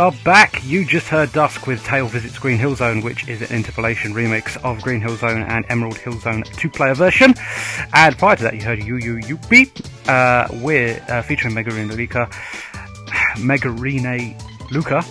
Are 0.00 0.12
back. 0.24 0.64
You 0.64 0.86
just 0.86 1.08
heard 1.08 1.30
Dusk 1.34 1.66
with 1.66 1.84
Tail 1.84 2.06
Visits 2.06 2.38
Green 2.38 2.56
Hill 2.56 2.74
Zone, 2.74 3.02
which 3.02 3.28
is 3.28 3.42
an 3.42 3.54
interpolation 3.54 4.14
remix 4.14 4.56
of 4.64 4.80
Green 4.80 4.98
Hill 4.98 5.14
Zone 5.16 5.42
and 5.42 5.66
Emerald 5.68 5.98
Hill 5.98 6.18
Zone 6.20 6.42
two-player 6.42 6.94
version. 6.94 7.34
And 7.92 8.16
prior 8.16 8.34
to 8.36 8.42
that, 8.44 8.54
you 8.54 8.62
heard 8.62 8.82
Yu 8.82 8.96
Yu 8.96 9.18
Yu 9.18 9.38
Beep, 9.50 9.72
uh, 10.08 10.48
with, 10.52 11.06
uh, 11.10 11.20
featuring 11.20 11.54
Megurine 11.54 11.94
Luka. 11.94 12.30
Megurine 13.36 14.40
Luka. 14.70 15.04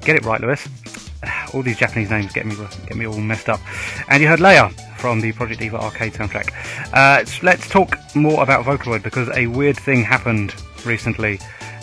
Get 0.00 0.16
it 0.16 0.24
right, 0.24 0.40
Lewis. 0.40 0.68
All 1.54 1.62
these 1.62 1.78
Japanese 1.78 2.10
names 2.10 2.32
get 2.32 2.44
me 2.44 2.56
get 2.88 2.96
me 2.96 3.06
all 3.06 3.20
messed 3.20 3.48
up. 3.48 3.60
And 4.08 4.20
you 4.20 4.28
heard 4.28 4.40
Leia 4.40 4.72
from 4.98 5.20
the 5.20 5.30
Project 5.30 5.60
Diva 5.60 5.80
arcade 5.80 6.14
soundtrack. 6.14 6.50
Uh, 6.92 7.24
let's 7.44 7.68
talk 7.70 7.96
more 8.16 8.42
about 8.42 8.64
Vocaloid 8.64 9.04
because 9.04 9.28
a 9.36 9.46
weird 9.46 9.76
thing 9.76 10.02
happened 10.02 10.56
recently. 10.84 11.38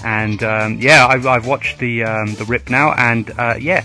And 0.06 0.44
um, 0.44 0.78
yeah, 0.80 1.08
I've, 1.08 1.26
I've 1.26 1.48
watched 1.48 1.80
the 1.80 2.04
um, 2.04 2.36
the 2.36 2.46
rip 2.46 2.70
now, 2.70 2.94
and 2.94 3.32
uh, 3.40 3.56
yeah, 3.60 3.84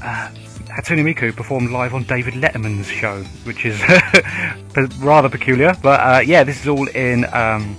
uh, 0.00 0.30
Hatsune 0.68 1.02
Miku 1.02 1.34
performed 1.34 1.70
live 1.70 1.92
on 1.92 2.04
David 2.04 2.34
Letterman's 2.34 2.86
show, 2.86 3.22
which 3.42 3.66
is 3.66 3.82
rather 5.00 5.28
peculiar. 5.28 5.74
But 5.82 6.00
uh, 6.00 6.20
yeah, 6.20 6.44
this 6.44 6.60
is 6.60 6.68
all 6.68 6.86
in 6.88 7.24
um, 7.34 7.76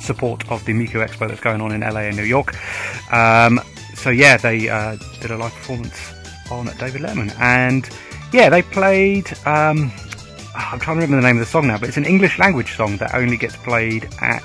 support 0.00 0.50
of 0.50 0.64
the 0.64 0.72
Miku 0.72 1.06
Expo 1.06 1.28
that's 1.28 1.40
going 1.40 1.60
on 1.60 1.70
in 1.70 1.82
LA 1.82 2.00
and 2.00 2.16
New 2.16 2.24
York. 2.24 2.54
Um, 3.12 3.60
so 3.94 4.10
yeah, 4.10 4.36
they 4.36 4.68
uh, 4.68 4.96
did 5.20 5.30
a 5.30 5.36
live 5.36 5.52
performance 5.52 6.14
on 6.50 6.66
David 6.78 7.02
Letterman, 7.02 7.32
and 7.38 7.88
yeah, 8.32 8.50
they 8.50 8.62
played. 8.62 9.28
Um, 9.46 9.92
I'm 10.56 10.80
trying 10.80 10.96
to 10.96 11.02
remember 11.02 11.16
the 11.16 11.22
name 11.28 11.36
of 11.36 11.40
the 11.40 11.50
song 11.50 11.68
now, 11.68 11.78
but 11.78 11.88
it's 11.88 11.98
an 11.98 12.06
English 12.06 12.40
language 12.40 12.74
song 12.74 12.96
that 12.96 13.14
only 13.14 13.36
gets 13.36 13.56
played 13.56 14.08
at 14.20 14.42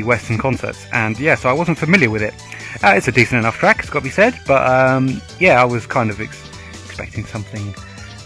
Western 0.00 0.38
concerts. 0.38 0.86
And 0.92 1.18
yeah, 1.20 1.34
so 1.34 1.50
I 1.50 1.52
wasn't 1.52 1.76
familiar 1.76 2.08
with 2.08 2.22
it. 2.22 2.34
Uh, 2.82 2.94
it's 2.96 3.08
a 3.08 3.12
decent 3.12 3.40
enough 3.40 3.58
track, 3.58 3.80
it's 3.80 3.90
got 3.90 3.98
to 3.98 4.04
be 4.04 4.10
said, 4.10 4.38
but 4.46 4.66
um, 4.66 5.20
yeah, 5.38 5.60
I 5.60 5.64
was 5.64 5.86
kind 5.86 6.08
of 6.08 6.20
ex- 6.20 6.48
expecting 6.86 7.26
something 7.26 7.74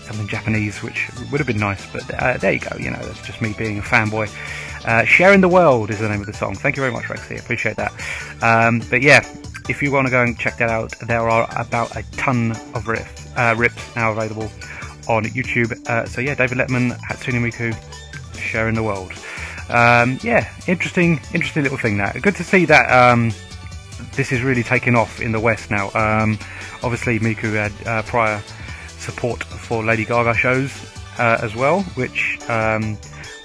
something 0.06 0.28
Japanese, 0.28 0.82
which 0.82 1.08
would 1.30 1.38
have 1.38 1.46
been 1.46 1.58
nice. 1.58 1.84
But 1.92 2.02
uh, 2.14 2.36
there 2.38 2.52
you 2.52 2.60
go. 2.60 2.76
You 2.78 2.90
know, 2.90 3.02
that's 3.02 3.26
just 3.26 3.40
me 3.42 3.54
being 3.58 3.78
a 3.78 3.82
fanboy. 3.82 4.30
Uh, 4.86 5.04
Sharing 5.04 5.40
the 5.40 5.48
World 5.48 5.90
is 5.90 5.98
the 5.98 6.08
name 6.08 6.20
of 6.20 6.26
the 6.26 6.32
song. 6.32 6.54
Thank 6.54 6.76
you 6.76 6.80
very 6.80 6.92
much, 6.92 7.04
Rexy. 7.04 7.40
Appreciate 7.40 7.76
that. 7.76 7.92
Um, 8.40 8.82
but 8.88 9.02
yeah, 9.02 9.20
if 9.68 9.82
you 9.82 9.90
want 9.90 10.06
to 10.06 10.10
go 10.10 10.22
and 10.22 10.38
check 10.38 10.58
that 10.58 10.70
out, 10.70 10.94
there 11.00 11.28
are 11.28 11.48
about 11.58 11.96
a 11.96 12.04
ton 12.12 12.52
of 12.74 12.86
riff, 12.86 13.36
uh, 13.36 13.54
rips 13.56 13.96
now 13.96 14.12
available 14.12 14.50
on 15.08 15.24
YouTube. 15.24 15.72
Uh, 15.88 16.06
so 16.06 16.20
yeah, 16.20 16.34
David 16.34 16.58
Letterman, 16.58 16.96
Hatsune 16.98 17.40
Miku, 17.40 17.74
Sharing 18.38 18.74
the 18.74 18.82
World. 18.82 19.12
Um, 19.68 20.18
yeah, 20.22 20.52
interesting, 20.66 21.20
interesting 21.34 21.62
little 21.62 21.78
thing. 21.78 21.98
That 21.98 22.20
good 22.22 22.36
to 22.36 22.44
see 22.44 22.64
that. 22.66 22.90
Um, 22.90 23.32
this 24.14 24.32
is 24.32 24.42
really 24.42 24.62
taking 24.62 24.94
off 24.94 25.20
in 25.20 25.32
the 25.32 25.40
West 25.40 25.70
now. 25.70 25.90
Um, 25.94 26.38
obviously, 26.82 27.18
Miku 27.18 27.52
had 27.54 27.72
uh, 27.86 28.02
prior 28.02 28.42
support 28.98 29.42
for 29.42 29.84
Lady 29.84 30.04
Gaga 30.04 30.34
shows 30.34 30.72
uh, 31.18 31.38
as 31.42 31.54
well, 31.54 31.82
which 31.94 32.38
um, 32.48 32.98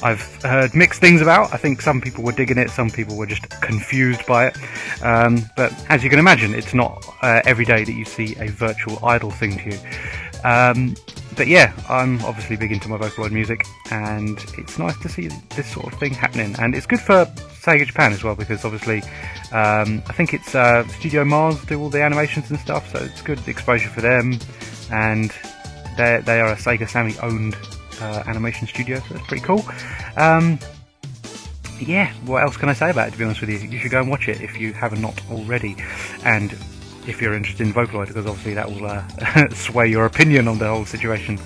I've 0.03 0.21
heard 0.43 0.73
mixed 0.73 0.99
things 0.99 1.21
about. 1.21 1.53
I 1.53 1.57
think 1.57 1.81
some 1.81 2.01
people 2.01 2.23
were 2.23 2.31
digging 2.31 2.57
it, 2.57 2.69
some 2.69 2.89
people 2.89 3.17
were 3.17 3.25
just 3.25 3.49
confused 3.61 4.25
by 4.25 4.47
it. 4.47 4.57
Um, 5.03 5.45
but 5.55 5.73
as 5.89 6.03
you 6.03 6.09
can 6.09 6.19
imagine, 6.19 6.53
it's 6.53 6.73
not 6.73 7.05
uh, 7.21 7.41
every 7.45 7.65
day 7.65 7.83
that 7.83 7.93
you 7.93 8.05
see 8.05 8.35
a 8.39 8.47
virtual 8.47 9.03
idol 9.05 9.31
thing 9.31 9.57
to 9.57 9.69
you. 9.71 9.79
But 11.35 11.47
yeah, 11.47 11.73
I'm 11.89 12.23
obviously 12.25 12.57
big 12.57 12.71
into 12.71 12.89
my 12.89 12.97
Vocaloid 12.97 13.31
music, 13.31 13.65
and 13.89 14.37
it's 14.57 14.77
nice 14.77 14.97
to 14.99 15.09
see 15.09 15.27
this 15.55 15.71
sort 15.71 15.91
of 15.91 15.99
thing 15.99 16.13
happening. 16.13 16.55
And 16.59 16.75
it's 16.75 16.85
good 16.85 16.99
for 16.99 17.25
Sega 17.61 17.85
Japan 17.85 18.11
as 18.11 18.23
well, 18.23 18.35
because 18.35 18.65
obviously, 18.65 19.01
um, 19.51 20.03
I 20.07 20.13
think 20.13 20.33
it's 20.33 20.53
uh, 20.53 20.87
Studio 20.87 21.23
Mars 21.23 21.63
do 21.65 21.79
all 21.79 21.89
the 21.89 22.01
animations 22.01 22.49
and 22.49 22.59
stuff, 22.59 22.91
so 22.91 23.03
it's 23.03 23.21
good 23.21 23.47
exposure 23.47 23.89
for 23.89 24.01
them. 24.01 24.39
And 24.91 25.33
they 25.97 26.21
they 26.25 26.41
are 26.41 26.51
a 26.51 26.55
Sega 26.55 26.87
Sammy 26.87 27.17
owned 27.19 27.55
uh, 28.01 28.23
animation 28.27 28.67
studio, 28.67 28.99
so 28.99 29.15
it's 29.15 29.27
pretty 29.27 29.43
cool. 29.43 29.63
Um, 30.17 30.59
yeah, 31.79 32.13
what 32.25 32.43
else 32.43 32.57
can 32.57 32.69
I 32.69 32.73
say 32.73 32.91
about 32.91 33.07
it? 33.07 33.11
To 33.11 33.17
be 33.17 33.23
honest 33.23 33.41
with 33.41 33.49
you, 33.49 33.57
you 33.57 33.79
should 33.79 33.91
go 33.91 33.99
and 33.99 34.09
watch 34.09 34.27
it 34.27 34.41
if 34.41 34.59
you 34.59 34.73
have 34.73 34.99
not 34.99 35.19
already, 35.31 35.75
and 36.23 36.55
if 37.07 37.21
you're 37.21 37.33
interested 37.33 37.65
in 37.65 37.73
Vocaloid, 37.73 38.07
because 38.07 38.25
obviously 38.25 38.53
that 38.53 38.69
will 38.69 38.85
uh, 38.85 39.49
sway 39.53 39.87
your 39.87 40.05
opinion 40.05 40.47
on 40.47 40.57
the 40.57 40.67
whole 40.67 40.85
situation. 40.85 41.39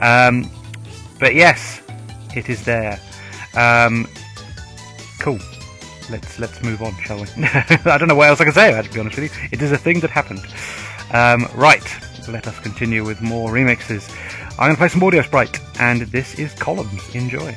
Um, 0.00 0.50
but 1.18 1.34
yes, 1.34 1.82
it 2.34 2.48
is 2.48 2.64
there. 2.64 3.00
Um, 3.54 4.06
cool. 5.20 5.38
Let's 6.10 6.38
let's 6.38 6.62
move 6.62 6.82
on, 6.82 6.94
shall 7.00 7.16
we? 7.16 7.26
I 7.36 7.96
don't 7.98 8.08
know 8.08 8.14
what 8.14 8.28
else 8.28 8.40
I 8.40 8.44
can 8.44 8.52
say. 8.52 8.80
To 8.80 8.92
be 8.92 9.00
honest 9.00 9.18
with 9.18 9.32
you, 9.34 9.48
it 9.52 9.62
is 9.62 9.72
a 9.72 9.78
thing 9.78 10.00
that 10.00 10.10
happened. 10.10 10.44
Um, 11.12 11.48
right, 11.54 11.84
let 12.28 12.46
us 12.46 12.58
continue 12.58 13.04
with 13.04 13.22
more 13.22 13.50
remixes. 13.50 14.10
I'm 14.52 14.66
going 14.66 14.72
to 14.72 14.78
play 14.78 14.88
some 14.88 15.02
Audio 15.02 15.22
Sprite, 15.22 15.58
and 15.80 16.02
this 16.02 16.38
is 16.38 16.52
Columns. 16.54 17.14
Enjoy. 17.14 17.56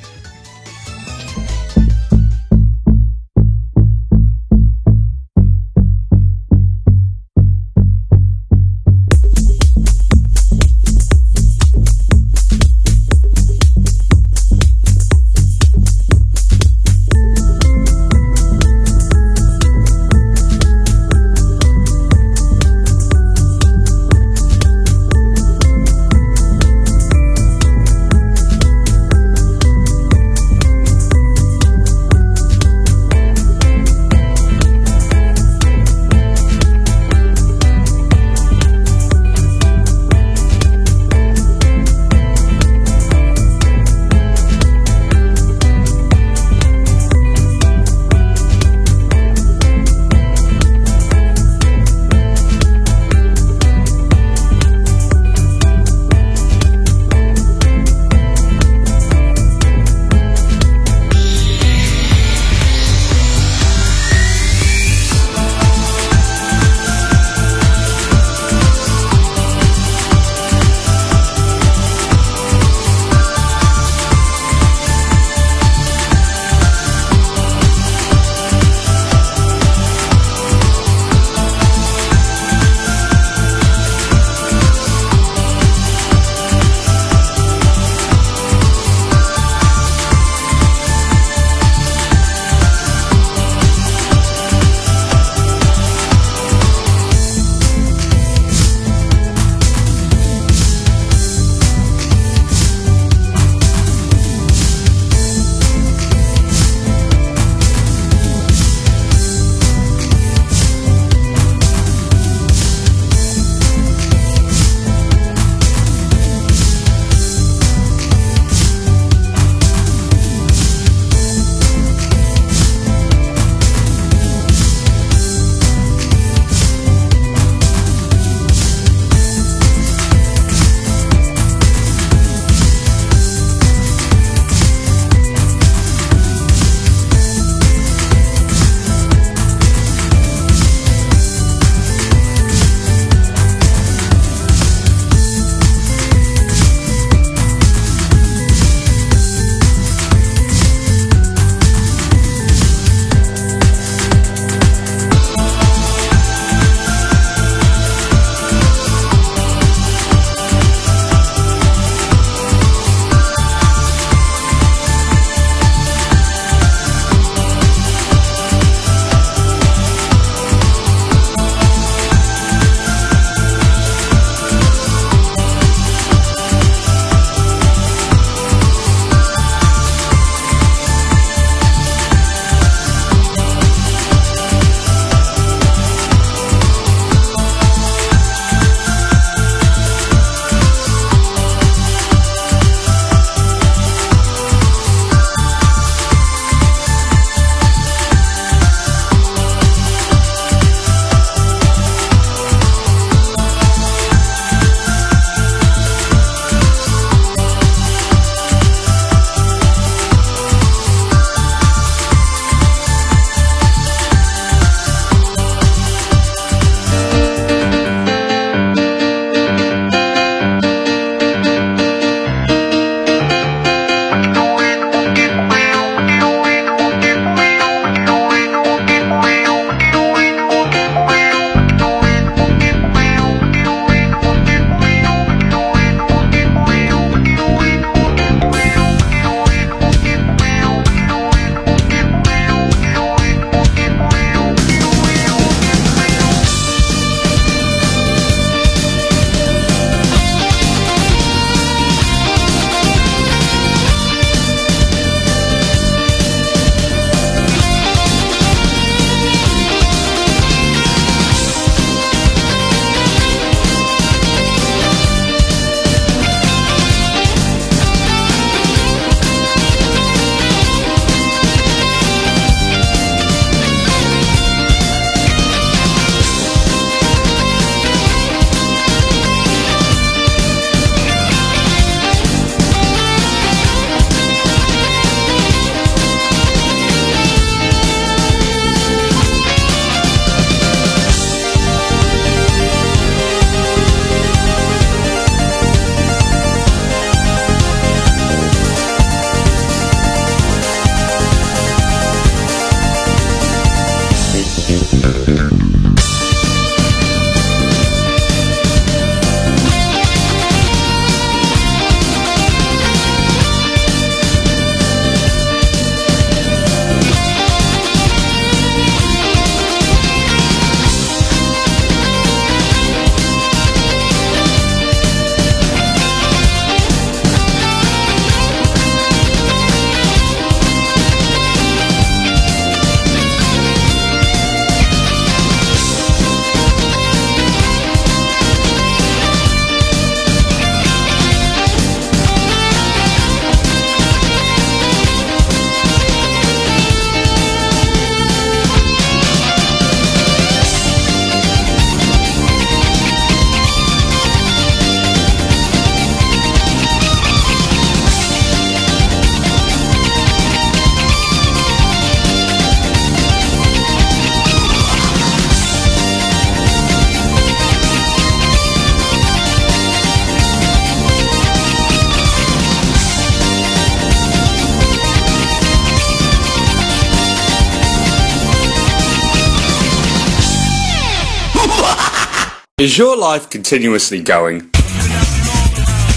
Is 382.87 382.97
your 382.97 383.17
life 383.17 383.49
continuously 383.49 384.21
going? 384.21 384.69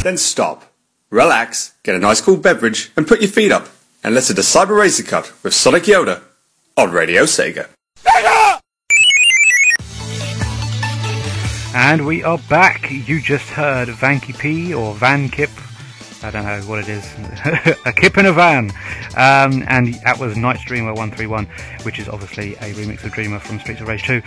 Then 0.05 0.17
stop, 0.17 0.73
relax, 1.11 1.75
get 1.83 1.97
a 1.97 1.99
nice 1.99 2.21
cool 2.21 2.37
beverage, 2.37 2.93
and 2.97 3.09
put 3.09 3.21
your 3.21 3.29
feet 3.29 3.51
up, 3.51 3.67
and 4.05 4.15
listen 4.15 4.37
to 4.37 4.43
Cyber 4.43 4.79
Razor 4.79 5.03
Cut 5.03 5.33
with 5.43 5.53
Sonic 5.53 5.83
Yoda 5.83 6.23
on 6.77 6.93
Radio 6.93 7.25
Sega. 7.25 7.67
And 11.75 12.07
we 12.07 12.23
are 12.23 12.39
back. 12.49 12.89
You 12.89 13.21
just 13.21 13.49
heard 13.49 13.89
Vanky 13.89 14.39
P 14.39 14.73
or 14.73 14.95
Van 14.95 15.29
Kip. 15.29 15.51
I 16.23 16.31
don't 16.31 16.45
know 16.45 16.61
what 16.69 16.81
it 16.81 16.89
is. 16.89 17.15
a 17.87 17.93
kip 17.93 18.19
in 18.19 18.27
a 18.27 18.33
van. 18.33 18.71
Um, 19.17 19.65
and 19.69 19.95
that 20.05 20.19
was 20.19 20.37
Night's 20.37 20.65
Dreamer 20.65 20.93
131, 20.93 21.47
which 21.83 21.99
is 21.99 22.09
obviously 22.09 22.55
a 22.57 22.75
remix 22.75 23.03
of 23.05 23.13
Dreamer 23.13 23.39
from 23.39 23.59
Streets 23.59 23.81
of 23.81 23.89
Rage 23.89 24.03
2. 24.03 24.21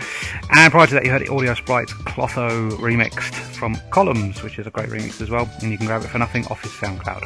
And 0.56 0.72
prior 0.72 0.86
to 0.88 0.94
that, 0.94 1.04
you 1.04 1.10
heard 1.10 1.28
Audio 1.28 1.54
Sprite's 1.54 1.92
Clotho 1.92 2.70
remixed 2.78 3.34
from 3.54 3.76
Columns, 3.90 4.42
which 4.42 4.58
is 4.58 4.66
a 4.66 4.70
great 4.70 4.88
remix 4.88 5.20
as 5.20 5.30
well. 5.30 5.48
And 5.62 5.70
you 5.70 5.78
can 5.78 5.86
grab 5.86 6.02
it 6.02 6.08
for 6.08 6.18
nothing 6.18 6.44
off 6.46 6.62
his 6.62 6.72
SoundCloud. 6.72 7.22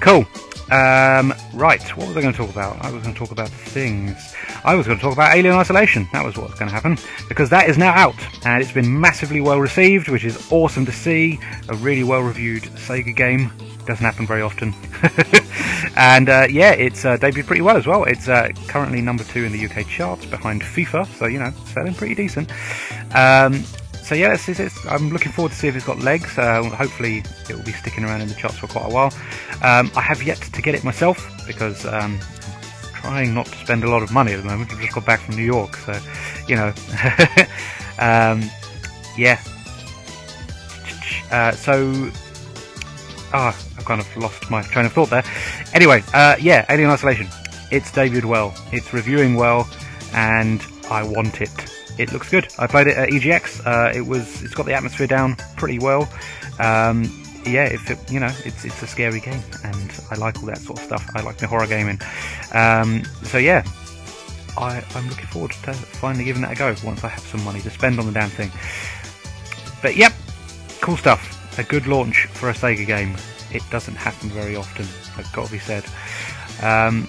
Cool. 0.00 0.26
Um, 0.70 1.34
right, 1.52 1.82
what 1.96 2.06
was 2.06 2.16
I 2.16 2.22
going 2.22 2.32
to 2.32 2.38
talk 2.38 2.50
about? 2.50 2.82
I 2.82 2.92
was 2.92 3.02
going 3.02 3.12
to 3.12 3.18
talk 3.18 3.32
about 3.32 3.48
things. 3.48 4.34
I 4.64 4.76
was 4.76 4.86
going 4.86 4.98
to 4.98 5.02
talk 5.02 5.12
about 5.12 5.34
Alien 5.34 5.56
Isolation. 5.56 6.08
That 6.12 6.24
was 6.24 6.38
what 6.38 6.48
was 6.48 6.58
going 6.58 6.68
to 6.68 6.74
happen. 6.74 6.96
Because 7.28 7.50
that 7.50 7.68
is 7.68 7.76
now 7.76 7.92
out. 7.92 8.14
And 8.46 8.62
it's 8.62 8.72
been 8.72 8.98
massively 8.98 9.40
well 9.40 9.58
received, 9.58 10.08
which 10.08 10.24
is 10.24 10.50
awesome 10.50 10.86
to 10.86 10.92
see. 10.92 11.38
A 11.68 11.74
really 11.76 12.04
well 12.04 12.20
reviewed 12.20 12.62
Sega 12.62 13.14
game. 13.14 13.52
Doesn't 13.86 14.04
happen 14.04 14.26
very 14.26 14.42
often. 14.42 14.74
and 15.96 16.28
uh, 16.28 16.46
yeah, 16.50 16.72
it's 16.72 17.04
uh, 17.04 17.16
debuted 17.16 17.46
pretty 17.46 17.62
well 17.62 17.76
as 17.76 17.86
well. 17.86 18.04
It's 18.04 18.28
uh, 18.28 18.50
currently 18.68 19.00
number 19.00 19.24
two 19.24 19.44
in 19.44 19.52
the 19.52 19.66
UK 19.66 19.86
charts 19.86 20.26
behind 20.26 20.62
FIFA. 20.62 21.06
So, 21.18 21.26
you 21.26 21.38
know, 21.38 21.52
selling 21.72 21.94
pretty 21.94 22.14
decent. 22.14 22.50
Um, 23.14 23.64
so 24.10 24.16
yeah, 24.16 24.34
it's, 24.34 24.48
it's, 24.48 24.84
I'm 24.86 25.10
looking 25.10 25.30
forward 25.30 25.52
to 25.52 25.56
see 25.56 25.68
if 25.68 25.76
it's 25.76 25.86
got 25.86 26.00
legs. 26.00 26.36
Uh, 26.36 26.64
hopefully, 26.64 27.22
it 27.48 27.54
will 27.54 27.62
be 27.62 27.70
sticking 27.70 28.02
around 28.02 28.22
in 28.22 28.28
the 28.28 28.34
charts 28.34 28.58
for 28.58 28.66
quite 28.66 28.86
a 28.86 28.92
while. 28.92 29.12
Um, 29.62 29.90
I 29.94 30.00
have 30.00 30.20
yet 30.22 30.38
to 30.38 30.62
get 30.62 30.74
it 30.74 30.82
myself 30.82 31.30
because 31.46 31.86
um, 31.86 32.18
I'm 32.82 32.92
trying 32.94 33.34
not 33.34 33.46
to 33.46 33.56
spend 33.58 33.84
a 33.84 33.88
lot 33.88 34.02
of 34.02 34.12
money 34.12 34.32
at 34.32 34.38
the 34.38 34.48
moment. 34.48 34.72
I've 34.72 34.80
just 34.80 34.94
got 34.94 35.06
back 35.06 35.20
from 35.20 35.36
New 35.36 35.44
York, 35.44 35.76
so 35.76 35.96
you 36.48 36.56
know, 36.56 36.68
um, 38.00 38.50
yeah. 39.16 39.40
Uh, 41.30 41.52
so, 41.52 42.10
ah, 43.32 43.48
I've 43.78 43.84
kind 43.84 44.00
of 44.00 44.16
lost 44.16 44.50
my 44.50 44.62
train 44.62 44.86
of 44.86 44.92
thought 44.92 45.10
there. 45.10 45.24
Anyway, 45.74 46.02
uh, 46.14 46.36
yeah, 46.40 46.66
Alien 46.68 46.90
Isolation. 46.90 47.28
It's 47.70 47.90
debuted 47.90 48.24
well. 48.24 48.54
It's 48.72 48.92
reviewing 48.92 49.36
well, 49.36 49.68
and 50.12 50.64
I 50.90 51.02
want 51.02 51.40
it 51.40 51.50
it 52.00 52.12
looks 52.12 52.30
good. 52.30 52.48
I 52.58 52.66
played 52.66 52.86
it 52.86 52.96
at 52.96 53.10
EGX. 53.10 53.66
Uh, 53.66 53.92
it 53.94 54.00
was 54.00 54.42
it's 54.42 54.54
got 54.54 54.66
the 54.66 54.72
atmosphere 54.72 55.06
down 55.06 55.36
pretty 55.56 55.78
well. 55.78 56.10
Um, 56.58 57.04
yeah, 57.44 57.64
if 57.64 57.90
it, 57.90 57.98
you 58.10 58.20
know, 58.20 58.32
it's 58.44 58.64
it's 58.64 58.82
a 58.82 58.86
scary 58.86 59.20
game, 59.20 59.42
and 59.64 60.00
I 60.10 60.16
like 60.16 60.38
all 60.38 60.46
that 60.46 60.58
sort 60.58 60.78
of 60.78 60.84
stuff. 60.84 61.06
I 61.14 61.20
like 61.20 61.36
the 61.36 61.46
horror 61.46 61.66
gaming. 61.66 62.00
Um, 62.52 63.04
so 63.24 63.38
yeah, 63.38 63.64
I, 64.56 64.82
I'm 64.94 65.08
looking 65.08 65.26
forward 65.26 65.52
to 65.52 65.72
finally 65.72 66.24
giving 66.24 66.42
that 66.42 66.52
a 66.52 66.54
go 66.54 66.74
once 66.84 67.04
I 67.04 67.08
have 67.08 67.22
some 67.22 67.44
money 67.44 67.60
to 67.60 67.70
spend 67.70 67.98
on 67.98 68.06
the 68.06 68.12
damn 68.12 68.30
thing. 68.30 68.50
But 69.82 69.96
yep, 69.96 70.12
cool 70.80 70.96
stuff. 70.96 71.39
A 71.58 71.64
good 71.64 71.86
launch 71.86 72.26
for 72.26 72.50
a 72.50 72.52
Sega 72.52 72.86
game. 72.86 73.16
It 73.52 73.62
doesn't 73.70 73.96
happen 73.96 74.28
very 74.30 74.56
often. 74.56 74.86
That's 75.16 75.30
got 75.32 75.46
to 75.46 75.52
be 75.52 75.58
said. 75.58 75.84
Um, 76.62 77.08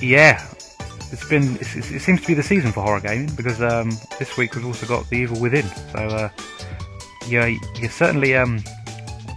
yeah, 0.00 0.44
it's 1.10 1.28
been 1.28 1.56
it's, 1.56 1.76
it 1.76 2.00
seems 2.00 2.22
to 2.22 2.26
be 2.26 2.34
the 2.34 2.42
season 2.42 2.72
for 2.72 2.82
horror 2.82 3.00
gaming 3.00 3.34
because 3.36 3.60
um, 3.60 3.90
this 4.18 4.36
week 4.36 4.54
we've 4.54 4.66
also 4.66 4.86
got 4.86 5.08
The 5.10 5.16
Evil 5.16 5.40
Within. 5.40 5.66
So 5.92 5.98
uh, 5.98 6.28
yeah, 7.28 7.46
you're 7.76 7.90
certainly 7.90 8.34
um, 8.34 8.62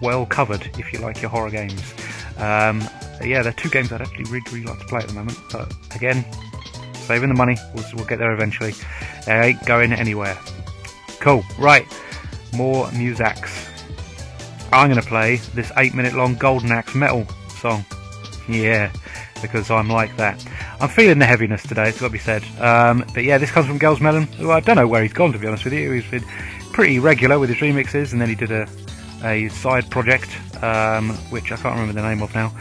well 0.01 0.25
covered 0.25 0.69
if 0.79 0.91
you 0.93 0.99
like 0.99 1.21
your 1.21 1.29
horror 1.29 1.51
games. 1.51 1.93
Um, 2.37 2.81
yeah, 3.23 3.41
there 3.41 3.49
are 3.49 3.55
two 3.55 3.69
games 3.69 3.91
I'd 3.91 4.01
actually 4.01 4.25
really, 4.25 4.43
really 4.51 4.65
like 4.65 4.79
to 4.79 4.85
play 4.85 4.99
at 4.99 5.07
the 5.07 5.13
moment, 5.13 5.37
but 5.51 5.73
again, 5.95 6.25
saving 6.93 7.29
the 7.29 7.35
money. 7.35 7.57
We'll, 7.73 7.85
we'll 7.93 8.05
get 8.05 8.19
there 8.19 8.33
eventually. 8.33 8.73
They 9.25 9.33
ain't 9.33 9.65
going 9.65 9.93
anywhere. 9.93 10.37
Cool. 11.19 11.43
Right, 11.57 11.85
more 12.55 12.87
Musax. 12.87 13.69
I'm 14.71 14.89
going 14.89 15.01
to 15.01 15.07
play 15.07 15.37
this 15.53 15.71
eight-minute-long 15.77 16.35
Golden 16.35 16.71
Axe 16.71 16.95
metal 16.95 17.27
song. 17.49 17.85
Yeah, 18.49 18.91
because 19.41 19.71
I'm 19.71 19.89
like 19.89 20.15
that. 20.17 20.45
I'm 20.79 20.89
feeling 20.89 21.19
the 21.19 21.25
heaviness 21.25 21.63
today, 21.63 21.89
it's 21.89 21.99
got 21.99 22.07
to 22.07 22.13
be 22.13 22.19
said. 22.19 22.43
Um, 22.59 23.05
but 23.13 23.23
yeah, 23.23 23.37
this 23.37 23.51
comes 23.51 23.67
from 23.67 23.77
Girls 23.77 24.01
Melon, 24.01 24.27
who 24.27 24.51
I 24.51 24.59
don't 24.59 24.75
know 24.75 24.87
where 24.87 25.01
he's 25.01 25.13
gone, 25.13 25.31
to 25.31 25.39
be 25.39 25.47
honest 25.47 25.63
with 25.63 25.73
you. 25.73 25.91
He's 25.91 26.09
been 26.09 26.25
pretty 26.73 26.99
regular 26.99 27.39
with 27.39 27.49
his 27.49 27.59
remixes, 27.59 28.11
and 28.11 28.19
then 28.19 28.29
he 28.29 28.35
did 28.35 28.51
a, 28.51 28.67
a 29.23 29.47
side 29.49 29.89
project, 29.89 30.29
um, 30.61 31.11
which 31.29 31.51
I 31.51 31.55
can't 31.55 31.75
remember 31.75 31.93
the 31.93 32.07
name 32.07 32.21
of 32.21 32.35
now. 32.35 32.53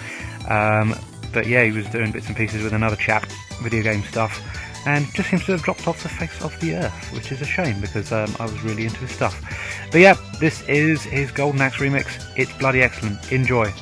Um, 0.49 0.95
but 1.32 1.47
yeah, 1.47 1.64
he 1.64 1.72
was 1.72 1.86
doing 1.86 2.12
bits 2.12 2.28
and 2.28 2.36
pieces 2.36 2.62
with 2.62 2.72
another 2.72 2.97
chap, 2.97 3.26
video 3.61 3.82
game 3.82 4.03
stuff, 4.05 4.40
and 4.87 5.12
just 5.14 5.30
seems 5.30 5.45
to 5.47 5.53
have 5.53 5.62
dropped 5.62 5.87
off 5.87 6.03
the 6.03 6.09
face 6.09 6.43
of 6.43 6.59
the 6.61 6.74
earth, 6.76 7.12
which 7.12 7.32
is 7.32 7.41
a 7.41 7.47
shame 7.47 7.80
because 7.80 8.12
um, 8.12 8.35
I 8.39 8.45
was 8.45 8.62
really 8.62 8.85
into 8.85 8.99
his 8.99 9.11
stuff. 9.11 9.41
But 9.91 10.01
yeah, 10.01 10.16
this 10.41 10.62
is 10.68 11.03
his 11.03 11.30
Golden 11.30 11.61
Axe 11.61 11.76
remix. 11.76 12.32
It's 12.37 12.53
bloody 12.59 12.82
excellent. 12.82 13.32
Enjoy. 13.32 13.72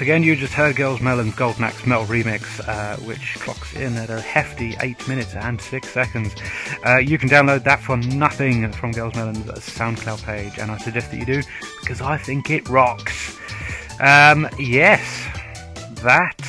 Once 0.00 0.08
again. 0.08 0.22
You 0.22 0.34
just 0.34 0.54
heard 0.54 0.76
Girls 0.76 1.02
Melon's 1.02 1.34
Golden 1.34 1.62
Axe 1.62 1.84
Metal 1.84 2.06
Remix, 2.06 2.66
uh, 2.66 2.96
which 3.04 3.34
clocks 3.34 3.74
in 3.74 3.98
at 3.98 4.08
a 4.08 4.18
hefty 4.18 4.74
8 4.80 5.06
minutes 5.06 5.34
and 5.34 5.60
6 5.60 5.88
seconds. 5.90 6.34
Uh, 6.86 6.96
you 6.96 7.18
can 7.18 7.28
download 7.28 7.64
that 7.64 7.82
for 7.82 7.98
nothing 7.98 8.72
from 8.72 8.92
Girls 8.92 9.14
Melon's 9.14 9.44
SoundCloud 9.44 10.24
page, 10.24 10.58
and 10.58 10.70
I 10.70 10.78
suggest 10.78 11.10
that 11.10 11.18
you 11.18 11.26
do 11.26 11.42
because 11.82 12.00
I 12.00 12.16
think 12.16 12.48
it 12.48 12.66
rocks. 12.70 13.36
Um, 14.00 14.48
yes, 14.58 15.02
that. 15.96 16.40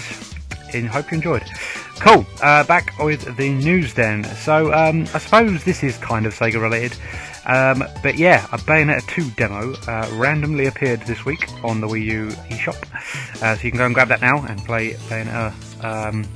I 0.73 0.79
hope 0.83 1.11
you 1.11 1.17
enjoyed. 1.17 1.43
Cool. 1.99 2.25
Uh, 2.41 2.63
back 2.63 2.97
with 2.99 3.35
the 3.35 3.49
news 3.49 3.93
then. 3.93 4.23
So 4.23 4.73
um, 4.73 5.01
I 5.13 5.19
suppose 5.19 5.65
this 5.65 5.83
is 5.83 5.97
kind 5.97 6.25
of 6.25 6.33
Sega 6.33 6.61
related. 6.61 6.95
Um, 7.45 7.83
but 8.03 8.17
yeah, 8.17 8.45
a 8.51 8.57
Bayonetta 8.57 9.07
2 9.07 9.31
demo 9.31 9.73
uh, 9.87 10.09
randomly 10.13 10.67
appeared 10.67 11.01
this 11.01 11.25
week 11.25 11.47
on 11.63 11.81
the 11.81 11.87
Wii 11.87 12.05
U 12.05 12.27
eShop. 12.27 13.41
Uh, 13.41 13.55
so 13.55 13.63
you 13.63 13.71
can 13.71 13.79
go 13.79 13.85
and 13.85 13.93
grab 13.93 14.09
that 14.09 14.21
now 14.21 14.45
and 14.45 14.63
play 14.65 14.93
Bayonetta, 15.09 15.83
um, 15.83 16.27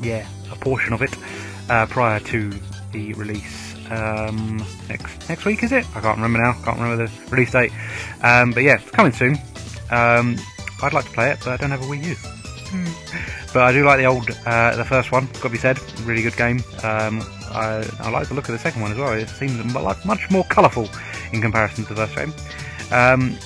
yeah, 0.00 0.26
a 0.52 0.56
portion 0.56 0.92
of 0.92 1.02
it 1.02 1.14
uh, 1.68 1.86
prior 1.86 2.20
to 2.20 2.52
the 2.92 3.12
release 3.14 3.74
um, 3.90 4.64
next 4.88 5.28
next 5.28 5.44
week, 5.44 5.62
is 5.62 5.72
it? 5.72 5.84
I 5.96 6.00
can't 6.00 6.16
remember 6.16 6.38
now. 6.38 6.52
Can't 6.64 6.78
remember 6.78 7.06
the 7.06 7.30
release 7.30 7.52
date. 7.52 7.72
Um, 8.22 8.52
but 8.52 8.62
yeah, 8.62 8.74
it's 8.74 8.90
coming 8.90 9.12
soon. 9.12 9.36
Um, 9.90 10.36
I'd 10.82 10.92
like 10.92 11.06
to 11.06 11.10
play 11.10 11.30
it, 11.30 11.38
but 11.40 11.48
I 11.48 11.56
don't 11.56 11.70
have 11.70 11.82
a 11.82 11.84
Wii 11.84 12.04
U. 12.04 12.16
But 13.52 13.62
I 13.62 13.72
do 13.72 13.84
like 13.84 13.98
the 13.98 14.04
old, 14.04 14.30
uh, 14.46 14.76
the 14.76 14.84
first 14.84 15.10
one. 15.10 15.26
Got 15.34 15.42
to 15.42 15.48
be 15.48 15.58
said, 15.58 15.78
really 16.02 16.22
good 16.22 16.36
game. 16.36 16.62
Um, 16.82 17.22
I, 17.50 17.88
I 18.00 18.10
like 18.10 18.28
the 18.28 18.34
look 18.34 18.48
of 18.48 18.52
the 18.52 18.58
second 18.58 18.82
one 18.82 18.92
as 18.92 18.98
well. 18.98 19.12
It 19.14 19.28
seems 19.28 19.62
much 20.04 20.30
more 20.30 20.44
colourful 20.44 20.88
in 21.32 21.40
comparison 21.40 21.84
to 21.86 21.94
the 21.94 22.06
first 22.06 22.16
game. 22.16 22.34
Um, 22.92 23.38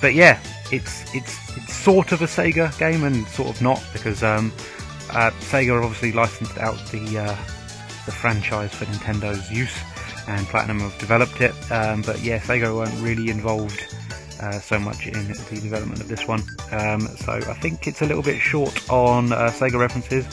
but 0.00 0.14
yeah, 0.14 0.38
it's 0.70 1.14
it's 1.14 1.56
it's 1.56 1.74
sort 1.74 2.12
of 2.12 2.22
a 2.22 2.26
Sega 2.26 2.76
game 2.78 3.04
and 3.04 3.26
sort 3.28 3.48
of 3.48 3.62
not 3.62 3.82
because 3.92 4.22
um, 4.22 4.52
uh, 5.10 5.30
Sega 5.40 5.82
obviously 5.82 6.12
licensed 6.12 6.58
out 6.58 6.76
the 6.90 7.18
uh, 7.18 7.36
the 8.04 8.12
franchise 8.12 8.74
for 8.74 8.84
Nintendo's 8.84 9.50
use, 9.50 9.76
and 10.26 10.46
Platinum 10.46 10.80
have 10.80 10.98
developed 10.98 11.40
it. 11.40 11.54
Um, 11.72 12.02
but 12.02 12.20
yeah, 12.20 12.38
Sega 12.38 12.74
weren't 12.74 13.00
really 13.02 13.30
involved 13.30 13.94
uh, 14.40 14.60
so 14.60 14.78
much 14.78 15.06
in 15.06 15.28
the 15.28 15.60
development 15.60 16.00
of 16.00 16.08
this 16.08 16.26
one. 16.26 16.42
Um, 16.70 17.08
so 17.16 17.32
I 17.32 17.54
think 17.54 17.86
it's 17.86 18.02
a 18.02 18.06
little 18.06 18.22
bit 18.22 18.40
short 18.40 18.88
on 18.90 19.32
uh, 19.32 19.50
Sega 19.50 19.78
references, 19.78 20.26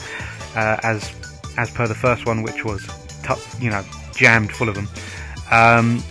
uh, 0.54 0.78
as 0.82 1.12
as 1.58 1.70
per 1.70 1.86
the 1.86 1.94
first 1.94 2.26
one, 2.26 2.42
which 2.42 2.64
was 2.64 2.86
tu- 3.24 3.62
you 3.62 3.70
know 3.70 3.84
jammed 4.14 4.52
full 4.52 4.68
of 4.68 4.74
them. 4.74 4.88
Um, 5.50 6.02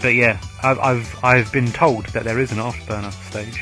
but 0.00 0.14
yeah, 0.14 0.40
I've, 0.62 0.78
I've 0.78 1.24
I've 1.24 1.52
been 1.52 1.72
told 1.72 2.06
that 2.06 2.24
there 2.24 2.38
is 2.38 2.52
an 2.52 2.58
After 2.58 2.84
Burner 2.86 3.10
stage, 3.10 3.58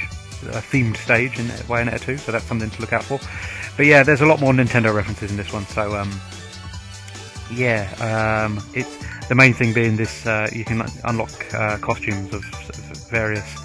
a 0.48 0.60
themed 0.60 0.96
stage 0.96 1.38
in 1.38 1.46
Bayonetta 1.46 2.00
2, 2.00 2.18
so 2.18 2.32
that's 2.32 2.44
something 2.44 2.70
to 2.70 2.80
look 2.80 2.92
out 2.92 3.04
for. 3.04 3.20
But 3.76 3.86
yeah, 3.86 4.02
there's 4.02 4.20
a 4.20 4.26
lot 4.26 4.40
more 4.40 4.52
Nintendo 4.52 4.94
references 4.94 5.30
in 5.30 5.36
this 5.36 5.52
one, 5.52 5.66
so 5.66 5.96
um, 5.96 6.12
yeah, 7.52 7.88
um, 8.00 8.62
it's 8.74 8.96
the 9.28 9.34
main 9.34 9.54
thing 9.54 9.72
being 9.72 9.96
this: 9.96 10.26
uh, 10.26 10.48
you 10.52 10.64
can 10.64 10.84
unlock 11.04 11.54
uh, 11.54 11.78
costumes 11.78 12.32
of 12.32 12.44
of 12.68 13.10
various 13.10 13.63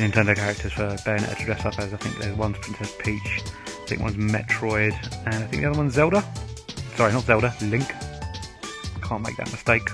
Nintendo 0.00 0.34
characters 0.34 0.72
for 0.72 0.88
Bayonetta 1.04 1.36
to 1.36 1.44
dress 1.44 1.64
up 1.66 1.78
as. 1.78 1.92
I 1.92 1.96
think 1.98 2.16
there's 2.16 2.34
one's 2.34 2.56
Princess 2.58 2.96
Peach, 2.98 3.42
I 3.66 3.86
think 3.86 4.00
one's 4.00 4.16
Metroid, 4.16 4.94
and 5.26 5.34
I 5.34 5.46
think 5.46 5.62
the 5.62 5.68
other 5.68 5.78
one's 5.78 5.92
Zelda. 5.92 6.24
Sorry, 6.96 7.12
not 7.12 7.24
Zelda, 7.24 7.54
Link. 7.60 7.86
Can't 9.02 9.22
make 9.22 9.36
that 9.36 9.50
mistake. 9.52 9.86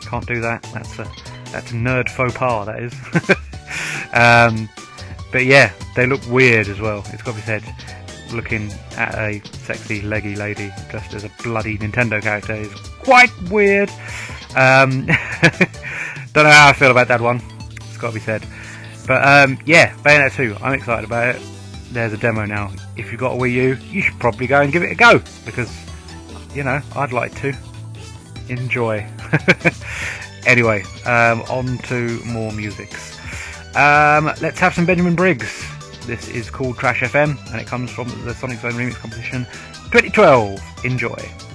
Can't 0.00 0.26
do 0.26 0.40
that. 0.40 0.62
That's 0.72 0.98
a 0.98 1.04
that's 1.52 1.70
a 1.70 1.74
nerd 1.74 2.08
faux 2.08 2.32
pas. 2.34 2.64
That 2.64 2.82
is. 2.82 2.94
um, 4.14 4.70
but 5.30 5.44
yeah, 5.44 5.70
they 5.96 6.06
look 6.06 6.26
weird 6.30 6.68
as 6.68 6.80
well. 6.80 7.04
It's 7.12 7.22
got 7.22 7.32
to 7.32 7.36
be 7.36 7.42
said. 7.42 7.62
Looking 8.32 8.72
at 8.96 9.14
a 9.18 9.42
sexy 9.48 10.00
leggy 10.00 10.34
lady 10.34 10.72
dressed 10.88 11.12
as 11.12 11.24
a 11.24 11.30
bloody 11.42 11.76
Nintendo 11.76 12.22
character 12.22 12.54
is 12.54 12.72
quite 13.00 13.30
weird. 13.50 13.90
Um, 14.56 15.04
don't 16.32 16.44
know 16.44 16.50
how 16.50 16.68
I 16.68 16.72
feel 16.72 16.90
about 16.90 17.08
that 17.08 17.20
one. 17.20 17.42
It's 17.76 17.98
got 17.98 18.08
to 18.08 18.14
be 18.14 18.20
said. 18.20 18.46
But 19.06 19.26
um, 19.26 19.58
yeah, 19.66 19.94
Bayonetta 19.96 20.34
2, 20.36 20.56
I'm 20.62 20.74
excited 20.74 21.04
about 21.04 21.36
it. 21.36 21.42
There's 21.90 22.12
a 22.12 22.16
demo 22.16 22.46
now. 22.46 22.70
If 22.96 23.10
you've 23.10 23.20
got 23.20 23.32
a 23.32 23.36
Wii 23.36 23.52
U, 23.52 23.74
you 23.90 24.00
should 24.00 24.18
probably 24.18 24.46
go 24.46 24.60
and 24.60 24.72
give 24.72 24.82
it 24.82 24.92
a 24.92 24.94
go 24.94 25.20
because, 25.44 25.70
you 26.54 26.64
know, 26.64 26.80
I'd 26.96 27.12
like 27.12 27.34
to. 27.40 27.54
Enjoy. 28.48 29.06
anyway, 30.46 30.82
um, 31.04 31.42
on 31.42 31.78
to 31.78 32.20
more 32.24 32.52
musics. 32.52 33.18
Um, 33.76 34.26
let's 34.40 34.58
have 34.58 34.74
some 34.74 34.84
Benjamin 34.84 35.14
Briggs. 35.14 35.66
This 36.06 36.28
is 36.28 36.50
called 36.50 36.78
Trash 36.78 37.00
FM 37.00 37.38
and 37.52 37.60
it 37.60 37.66
comes 37.66 37.90
from 37.90 38.08
the 38.24 38.34
Sonic 38.34 38.58
Zone 38.58 38.72
Remix 38.72 38.94
Competition 38.94 39.46
2012. 39.90 40.84
Enjoy. 40.84 41.51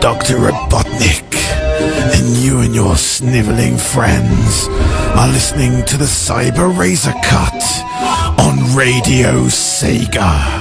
Dr. 0.00 0.36
Robotnik, 0.36 1.34
and 1.34 2.36
you 2.38 2.60
and 2.60 2.74
your 2.74 2.96
sniveling 2.96 3.76
friends 3.76 4.66
are 5.14 5.28
listening 5.28 5.84
to 5.84 5.98
the 5.98 6.04
Cyber 6.06 6.74
Razor 6.76 7.12
Cut 7.22 7.62
on 8.40 8.74
Radio 8.74 9.44
Sega. 9.44 10.59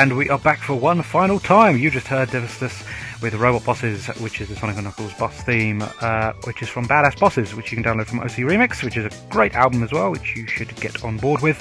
And 0.00 0.16
we 0.16 0.30
are 0.30 0.38
back 0.38 0.60
for 0.60 0.76
one 0.76 1.02
final 1.02 1.40
time. 1.40 1.76
You 1.76 1.90
just 1.90 2.06
heard 2.06 2.28
Devastus 2.28 2.86
with 3.20 3.34
Robot 3.34 3.64
Bosses, 3.64 4.06
which 4.20 4.40
is 4.40 4.48
the 4.48 4.54
Sonic 4.54 4.76
Knuckles 4.76 5.12
boss 5.14 5.42
theme, 5.42 5.82
uh, 6.00 6.34
which 6.44 6.62
is 6.62 6.68
from 6.68 6.86
Badass 6.86 7.18
Bosses, 7.18 7.52
which 7.56 7.72
you 7.72 7.82
can 7.82 7.84
download 7.84 8.06
from 8.06 8.20
OC 8.20 8.46
Remix, 8.46 8.84
which 8.84 8.96
is 8.96 9.06
a 9.06 9.28
great 9.28 9.54
album 9.56 9.82
as 9.82 9.90
well, 9.90 10.12
which 10.12 10.36
you 10.36 10.46
should 10.46 10.72
get 10.76 11.02
on 11.02 11.16
board 11.16 11.42
with. 11.42 11.60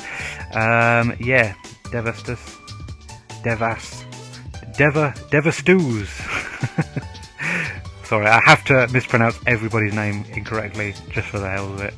Um, 0.53 1.15
yeah, 1.19 1.55
Devastus, 1.85 2.37
Devas, 3.41 4.05
Deva, 4.77 5.15
Devastews. 5.31 6.05
Sorry, 8.05 8.27
I 8.27 8.39
have 8.45 8.63
to 8.65 8.87
mispronounce 8.93 9.39
everybody's 9.47 9.95
name 9.95 10.25
incorrectly 10.33 10.93
just 11.09 11.27
for 11.29 11.39
the 11.39 11.49
hell 11.49 11.73
of 11.73 11.81
it. 11.81 11.95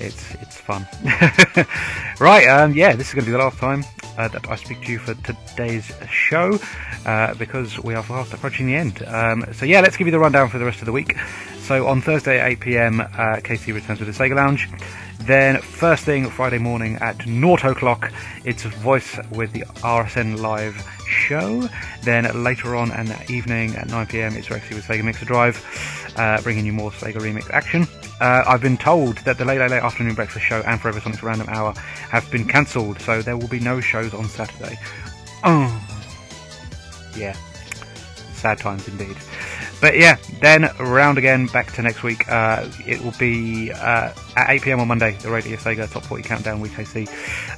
It's 0.00 0.34
it's 0.34 0.56
fun. 0.56 0.86
right, 2.20 2.46
um, 2.46 2.74
yeah, 2.74 2.94
this 2.94 3.08
is 3.08 3.14
going 3.14 3.24
to 3.24 3.30
be 3.30 3.32
the 3.32 3.38
last 3.38 3.58
time 3.58 3.84
uh, 4.18 4.28
that 4.28 4.48
I 4.48 4.56
speak 4.56 4.82
to 4.82 4.92
you 4.92 4.98
for 4.98 5.14
today's 5.14 5.90
show 6.10 6.58
uh, 7.04 7.34
because 7.34 7.78
we 7.82 7.94
are 7.94 8.02
fast 8.02 8.32
approaching 8.32 8.66
the 8.66 8.74
end. 8.74 9.02
Um, 9.06 9.44
so 9.52 9.64
yeah, 9.64 9.80
let's 9.80 9.96
give 9.96 10.06
you 10.06 10.10
the 10.10 10.18
rundown 10.18 10.48
for 10.48 10.58
the 10.58 10.64
rest 10.64 10.80
of 10.80 10.86
the 10.86 10.92
week. 10.92 11.16
So 11.60 11.86
on 11.86 12.00
Thursday 12.00 12.38
at 12.38 12.48
8 12.48 12.60
pm, 12.60 13.00
uh, 13.00 13.40
Casey 13.42 13.72
returns 13.72 14.00
with 14.00 14.14
the 14.14 14.24
Sega 14.24 14.36
Lounge. 14.36 14.68
Then 15.20 15.60
first 15.60 16.04
thing 16.04 16.28
Friday 16.30 16.58
morning 16.58 16.96
at 16.96 17.20
0 17.22 17.54
o'clock, 17.54 18.12
it's 18.44 18.62
Voice 18.62 19.18
with 19.32 19.52
the 19.52 19.62
RSN 19.82 20.40
Live 20.40 20.86
show. 21.08 21.68
Then 22.02 22.44
later 22.44 22.76
on 22.76 22.92
in 22.92 23.06
the 23.06 23.32
evening 23.32 23.74
at 23.76 23.88
9 23.88 24.06
pm, 24.06 24.36
it's 24.36 24.48
Rexy 24.48 24.74
with 24.74 24.84
Sega 24.84 25.04
Mixer 25.04 25.24
Drive, 25.24 26.14
uh, 26.16 26.40
bringing 26.42 26.66
you 26.66 26.72
more 26.72 26.90
Sega 26.90 27.16
Remix 27.16 27.50
action. 27.50 27.86
Uh, 28.20 28.44
I've 28.46 28.60
been 28.60 28.76
told 28.76 29.18
that 29.18 29.38
the 29.38 29.44
Late 29.44 29.58
Late 29.58 29.70
Late 29.70 29.82
Afternoon 29.82 30.14
Breakfast 30.14 30.44
Show 30.44 30.62
and 30.66 30.80
Forever 30.80 31.00
Sonic's 31.00 31.22
Random 31.22 31.48
Hour 31.48 31.72
have 32.10 32.30
been 32.30 32.46
cancelled, 32.46 33.00
so 33.00 33.20
there 33.22 33.36
will 33.36 33.48
be 33.48 33.60
no 33.60 33.80
shows 33.80 34.14
on 34.14 34.26
Saturday. 34.26 34.78
Oh, 35.44 35.88
yeah, 37.16 37.36
sad 38.32 38.58
times 38.58 38.86
indeed. 38.88 39.16
But 39.80 39.98
yeah, 39.98 40.16
then 40.40 40.70
round 40.80 41.18
again, 41.18 41.46
back 41.46 41.72
to 41.72 41.82
next 41.82 42.02
week. 42.02 42.30
Uh, 42.30 42.68
it 42.86 43.02
will 43.02 43.14
be 43.18 43.70
uh, 43.72 44.12
at 44.36 44.50
8 44.50 44.62
pm 44.62 44.80
on 44.80 44.88
Monday, 44.88 45.12
the 45.20 45.30
Radio 45.30 45.56
Sega 45.56 45.90
Top 45.90 46.04
40 46.04 46.22
Countdown 46.22 46.60
Week 46.60 46.78
AC. 46.78 47.06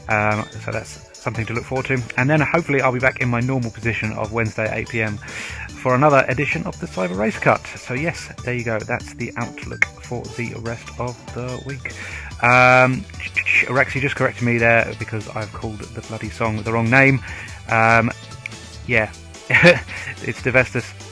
Um, 0.08 0.44
so 0.64 0.72
that's 0.72 1.08
something 1.16 1.46
to 1.46 1.52
look 1.52 1.64
forward 1.64 1.86
to. 1.86 2.02
And 2.16 2.28
then 2.28 2.40
hopefully 2.40 2.80
I'll 2.80 2.92
be 2.92 2.98
back 2.98 3.20
in 3.20 3.28
my 3.28 3.40
normal 3.40 3.70
position 3.70 4.12
of 4.12 4.32
Wednesday 4.32 4.64
at 4.64 4.76
8 4.78 4.88
pm 4.88 5.18
for 5.78 5.94
another 5.94 6.24
edition 6.28 6.66
of 6.66 6.78
the 6.80 6.86
Cyber 6.86 7.16
Razor 7.16 7.40
Cut. 7.40 7.64
So 7.66 7.94
yes, 7.94 8.32
there 8.44 8.54
you 8.54 8.64
go. 8.64 8.78
That's 8.80 9.14
the 9.14 9.32
outlook 9.36 9.84
for 9.84 10.22
the 10.36 10.54
rest 10.56 10.88
of 10.98 11.16
the 11.34 11.62
week. 11.66 11.92
Um, 12.42 13.02
Rexy 13.66 14.00
just 14.00 14.16
corrected 14.16 14.42
me 14.42 14.58
there 14.58 14.92
because 14.98 15.28
I've 15.28 15.52
called 15.52 15.78
the 15.78 16.00
bloody 16.02 16.30
song 16.30 16.62
the 16.62 16.72
wrong 16.72 16.90
name. 16.90 17.20
Um, 17.68 18.10
yeah, 18.86 19.12
it's 19.50 20.42
Devastus 20.42 21.07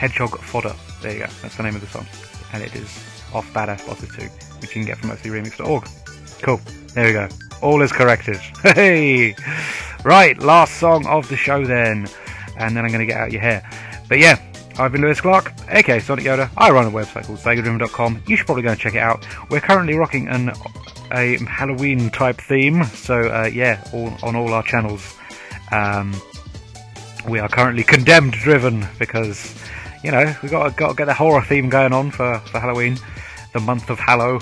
Hedgehog 0.00 0.40
Fodder. 0.40 0.74
There 1.02 1.12
you 1.12 1.18
go. 1.18 1.26
That's 1.42 1.58
the 1.58 1.62
name 1.62 1.74
of 1.74 1.82
the 1.82 1.86
song. 1.86 2.06
And 2.54 2.62
it 2.62 2.74
is 2.74 2.88
off 3.34 3.46
Badass 3.52 3.86
Bosses 3.86 4.08
2, 4.16 4.22
which 4.62 4.70
you 4.74 4.82
can 4.82 4.86
get 4.86 4.96
from 4.96 5.10
mostly-remixed.org. 5.10 5.86
Cool. 6.40 6.58
There 6.94 7.06
we 7.06 7.12
go. 7.12 7.28
All 7.60 7.82
is 7.82 7.92
corrected. 7.92 8.36
Hey! 8.62 9.36
Right, 10.02 10.38
last 10.38 10.78
song 10.78 11.06
of 11.06 11.28
the 11.28 11.36
show 11.36 11.66
then. 11.66 12.08
And 12.56 12.74
then 12.74 12.86
I'm 12.86 12.90
going 12.90 13.00
to 13.00 13.06
get 13.06 13.18
out 13.18 13.30
your 13.30 13.42
hair. 13.42 13.68
But 14.08 14.20
yeah, 14.20 14.40
I've 14.78 14.90
been 14.90 15.02
Lewis 15.02 15.20
Clark, 15.20 15.52
aka 15.68 16.00
Sonic 16.00 16.24
Yoda. 16.24 16.48
I 16.56 16.70
run 16.70 16.86
a 16.86 16.90
website 16.90 17.26
called 17.26 17.40
SegaDriven.com. 17.40 18.22
You 18.26 18.36
should 18.38 18.46
probably 18.46 18.62
go 18.62 18.70
and 18.70 18.80
check 18.80 18.94
it 18.94 19.00
out. 19.00 19.26
We're 19.50 19.60
currently 19.60 19.96
rocking 19.96 20.28
an 20.28 20.52
a 21.12 21.36
Halloween 21.44 22.08
type 22.08 22.40
theme, 22.40 22.84
so 22.84 23.20
uh, 23.28 23.50
yeah, 23.52 23.86
all, 23.92 24.16
on 24.22 24.34
all 24.34 24.54
our 24.54 24.62
channels. 24.62 25.14
Um, 25.72 26.14
we 27.28 27.38
are 27.38 27.48
currently 27.50 27.82
condemned 27.82 28.32
driven 28.32 28.86
because 28.98 29.54
you 30.02 30.10
know 30.10 30.34
we 30.42 30.48
got 30.48 30.76
got 30.76 30.90
to 30.90 30.94
get 30.94 31.06
the 31.06 31.14
horror 31.14 31.42
theme 31.42 31.68
going 31.68 31.92
on 31.92 32.10
for, 32.10 32.38
for 32.40 32.58
Halloween, 32.58 32.98
the 33.52 33.60
month 33.60 33.90
of 33.90 33.98
Hallow. 33.98 34.40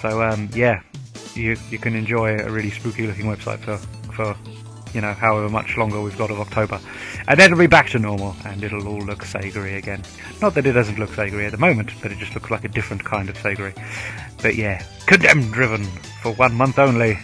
So 0.00 0.22
um, 0.22 0.48
yeah, 0.54 0.82
you 1.34 1.56
you 1.70 1.78
can 1.78 1.94
enjoy 1.94 2.38
a 2.38 2.50
really 2.50 2.70
spooky 2.70 3.06
looking 3.06 3.26
website 3.26 3.58
for 3.58 3.76
for 4.12 4.36
you 4.94 5.00
know 5.00 5.12
however 5.12 5.48
much 5.48 5.76
longer 5.76 6.00
we've 6.00 6.16
got 6.16 6.30
of 6.30 6.40
October, 6.40 6.80
and 7.26 7.38
then 7.38 7.52
it'll 7.52 7.58
be 7.58 7.66
back 7.66 7.88
to 7.90 7.98
normal 7.98 8.34
and 8.44 8.62
it'll 8.62 8.86
all 8.86 9.00
look 9.00 9.24
Sagery 9.24 9.76
again. 9.76 10.02
Not 10.40 10.54
that 10.54 10.66
it 10.66 10.72
doesn't 10.72 10.98
look 10.98 11.10
Sagery 11.10 11.46
at 11.46 11.52
the 11.52 11.58
moment, 11.58 11.90
but 12.02 12.12
it 12.12 12.18
just 12.18 12.34
looks 12.34 12.50
like 12.50 12.64
a 12.64 12.68
different 12.68 13.04
kind 13.04 13.28
of 13.28 13.36
Sagery. 13.36 13.74
But 14.42 14.56
yeah, 14.56 14.84
condemned 15.06 15.52
driven 15.52 15.84
for 16.22 16.32
one 16.32 16.54
month 16.54 16.78
only. 16.78 17.18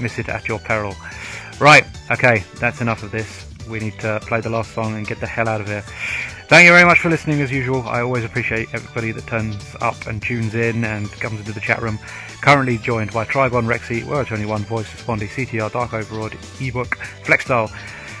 Miss 0.00 0.18
it 0.18 0.28
at 0.28 0.46
your 0.46 0.58
peril. 0.58 0.94
Right, 1.58 1.86
okay, 2.10 2.44
that's 2.60 2.82
enough 2.82 3.02
of 3.02 3.10
this. 3.10 3.46
We 3.66 3.80
need 3.80 3.98
to 4.00 4.20
play 4.20 4.40
the 4.42 4.50
last 4.50 4.72
song 4.72 4.94
and 4.94 5.06
get 5.06 5.20
the 5.20 5.26
hell 5.26 5.48
out 5.48 5.62
of 5.62 5.66
here. 5.66 5.82
Thank 6.48 6.66
you 6.66 6.70
very 6.70 6.84
much 6.84 7.00
for 7.00 7.10
listening 7.10 7.40
as 7.40 7.50
usual. 7.50 7.82
I 7.88 8.02
always 8.02 8.22
appreciate 8.22 8.68
everybody 8.72 9.10
that 9.10 9.26
turns 9.26 9.74
up 9.80 10.06
and 10.06 10.22
tunes 10.22 10.54
in 10.54 10.84
and 10.84 11.10
comes 11.10 11.40
into 11.40 11.52
the 11.52 11.58
chat 11.58 11.82
room. 11.82 11.98
Currently 12.40 12.78
joined 12.78 13.12
by 13.12 13.24
Trigon, 13.24 13.66
Rexy, 13.66 14.04
Word 14.04 14.28
21, 14.28 14.62
Voice 14.62 14.86
Respondi, 14.86 15.26
CTR, 15.26 15.72
Dark 15.72 15.92
Overlord, 15.92 16.34
Ebook, 16.60 16.98
Flexstyle, 17.24 17.68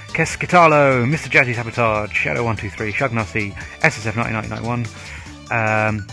Keskitalo, 0.08 1.06
Mr. 1.06 1.30
Jazzy 1.30 1.54
Sabotage, 1.54 2.10
Shadow123, 2.10 2.92
Shugnassi, 2.92 3.52
SSF9991. 3.82 4.88
Um, 5.52 6.04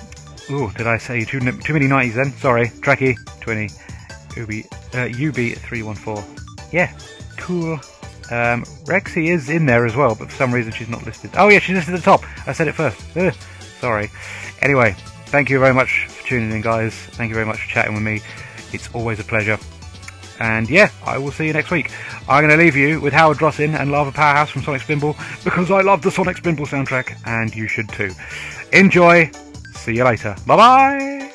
ooh, 0.51 0.72
did 0.74 0.86
I 0.86 0.99
say 0.99 1.26
too, 1.26 1.39
too 1.39 1.74
many 1.74 1.88
90s 1.88 2.14
then? 2.14 2.32
Sorry. 2.34 2.68
Trekkie, 2.68 3.16
20, 3.41 3.70
Ubi, 4.38 4.66
uh, 4.66 5.09
UB314. 5.09 6.72
Yeah, 6.72 6.95
cool. 7.38 7.80
Um, 8.34 8.64
Rexy 8.86 9.28
is 9.30 9.48
in 9.48 9.68
there 9.68 9.86
as 9.86 9.96
well, 9.96 10.16
but 10.16 10.32
for 10.32 10.36
some 10.36 10.52
reason 10.52 10.72
she's 10.72 10.90
not 10.90 11.06
listed. 11.06 11.30
Oh 11.38 11.50
yeah, 11.50 11.60
she's 11.60 11.76
listed 11.76 11.94
at 11.94 11.98
the 11.98 12.04
top. 12.04 12.24
I 12.48 12.52
said 12.52 12.68
it 12.68 12.74
first. 12.74 13.16
Ugh, 13.16 13.32
sorry. 13.80 14.10
Anyway, 14.64 14.96
thank 15.28 15.52
you 15.52 15.60
very 15.60 15.74
much 15.74 16.08
for 16.08 16.28
tuning 16.28 16.52
in, 16.52 16.62
guys. 16.62 16.96
Thank 16.96 17.30
you 17.30 17.36
very 17.36 17.46
much 17.46 17.60
for 17.62 17.70
chatting 17.70 17.94
with 17.94 18.02
me. 18.02 18.22
It's 18.72 18.90
always 18.96 19.20
a 19.20 19.24
pleasure. 19.24 19.60
And 20.40 20.68
yeah, 20.68 20.90
I 21.06 21.20
will 21.20 21.32
see 21.32 21.46
you 21.46 21.54
next 21.54 21.70
week. 21.70 21.92
I'm 22.28 22.44
going 22.44 22.58
to 22.58 22.64
leave 22.64 22.76
you 22.76 23.00
with 23.00 23.14
Howard 23.14 23.38
Drossin 23.38 23.80
and 23.80 23.92
Lava 23.92 24.12
Powerhouse 24.12 24.50
from 24.50 24.64
Sonic 24.64 24.82
Spinball 24.82 25.16
because 25.44 25.70
I 25.70 25.82
love 25.82 26.02
the 26.02 26.10
Sonic 26.10 26.38
Spinball 26.38 26.66
soundtrack 26.66 27.16
and 27.28 27.54
you 27.54 27.68
should 27.68 27.90
too. 27.90 28.12
Enjoy. 28.72 29.30
See 29.76 29.96
you 29.96 30.06
later. 30.06 30.36
Bye 30.48 30.56
bye. 30.58 31.33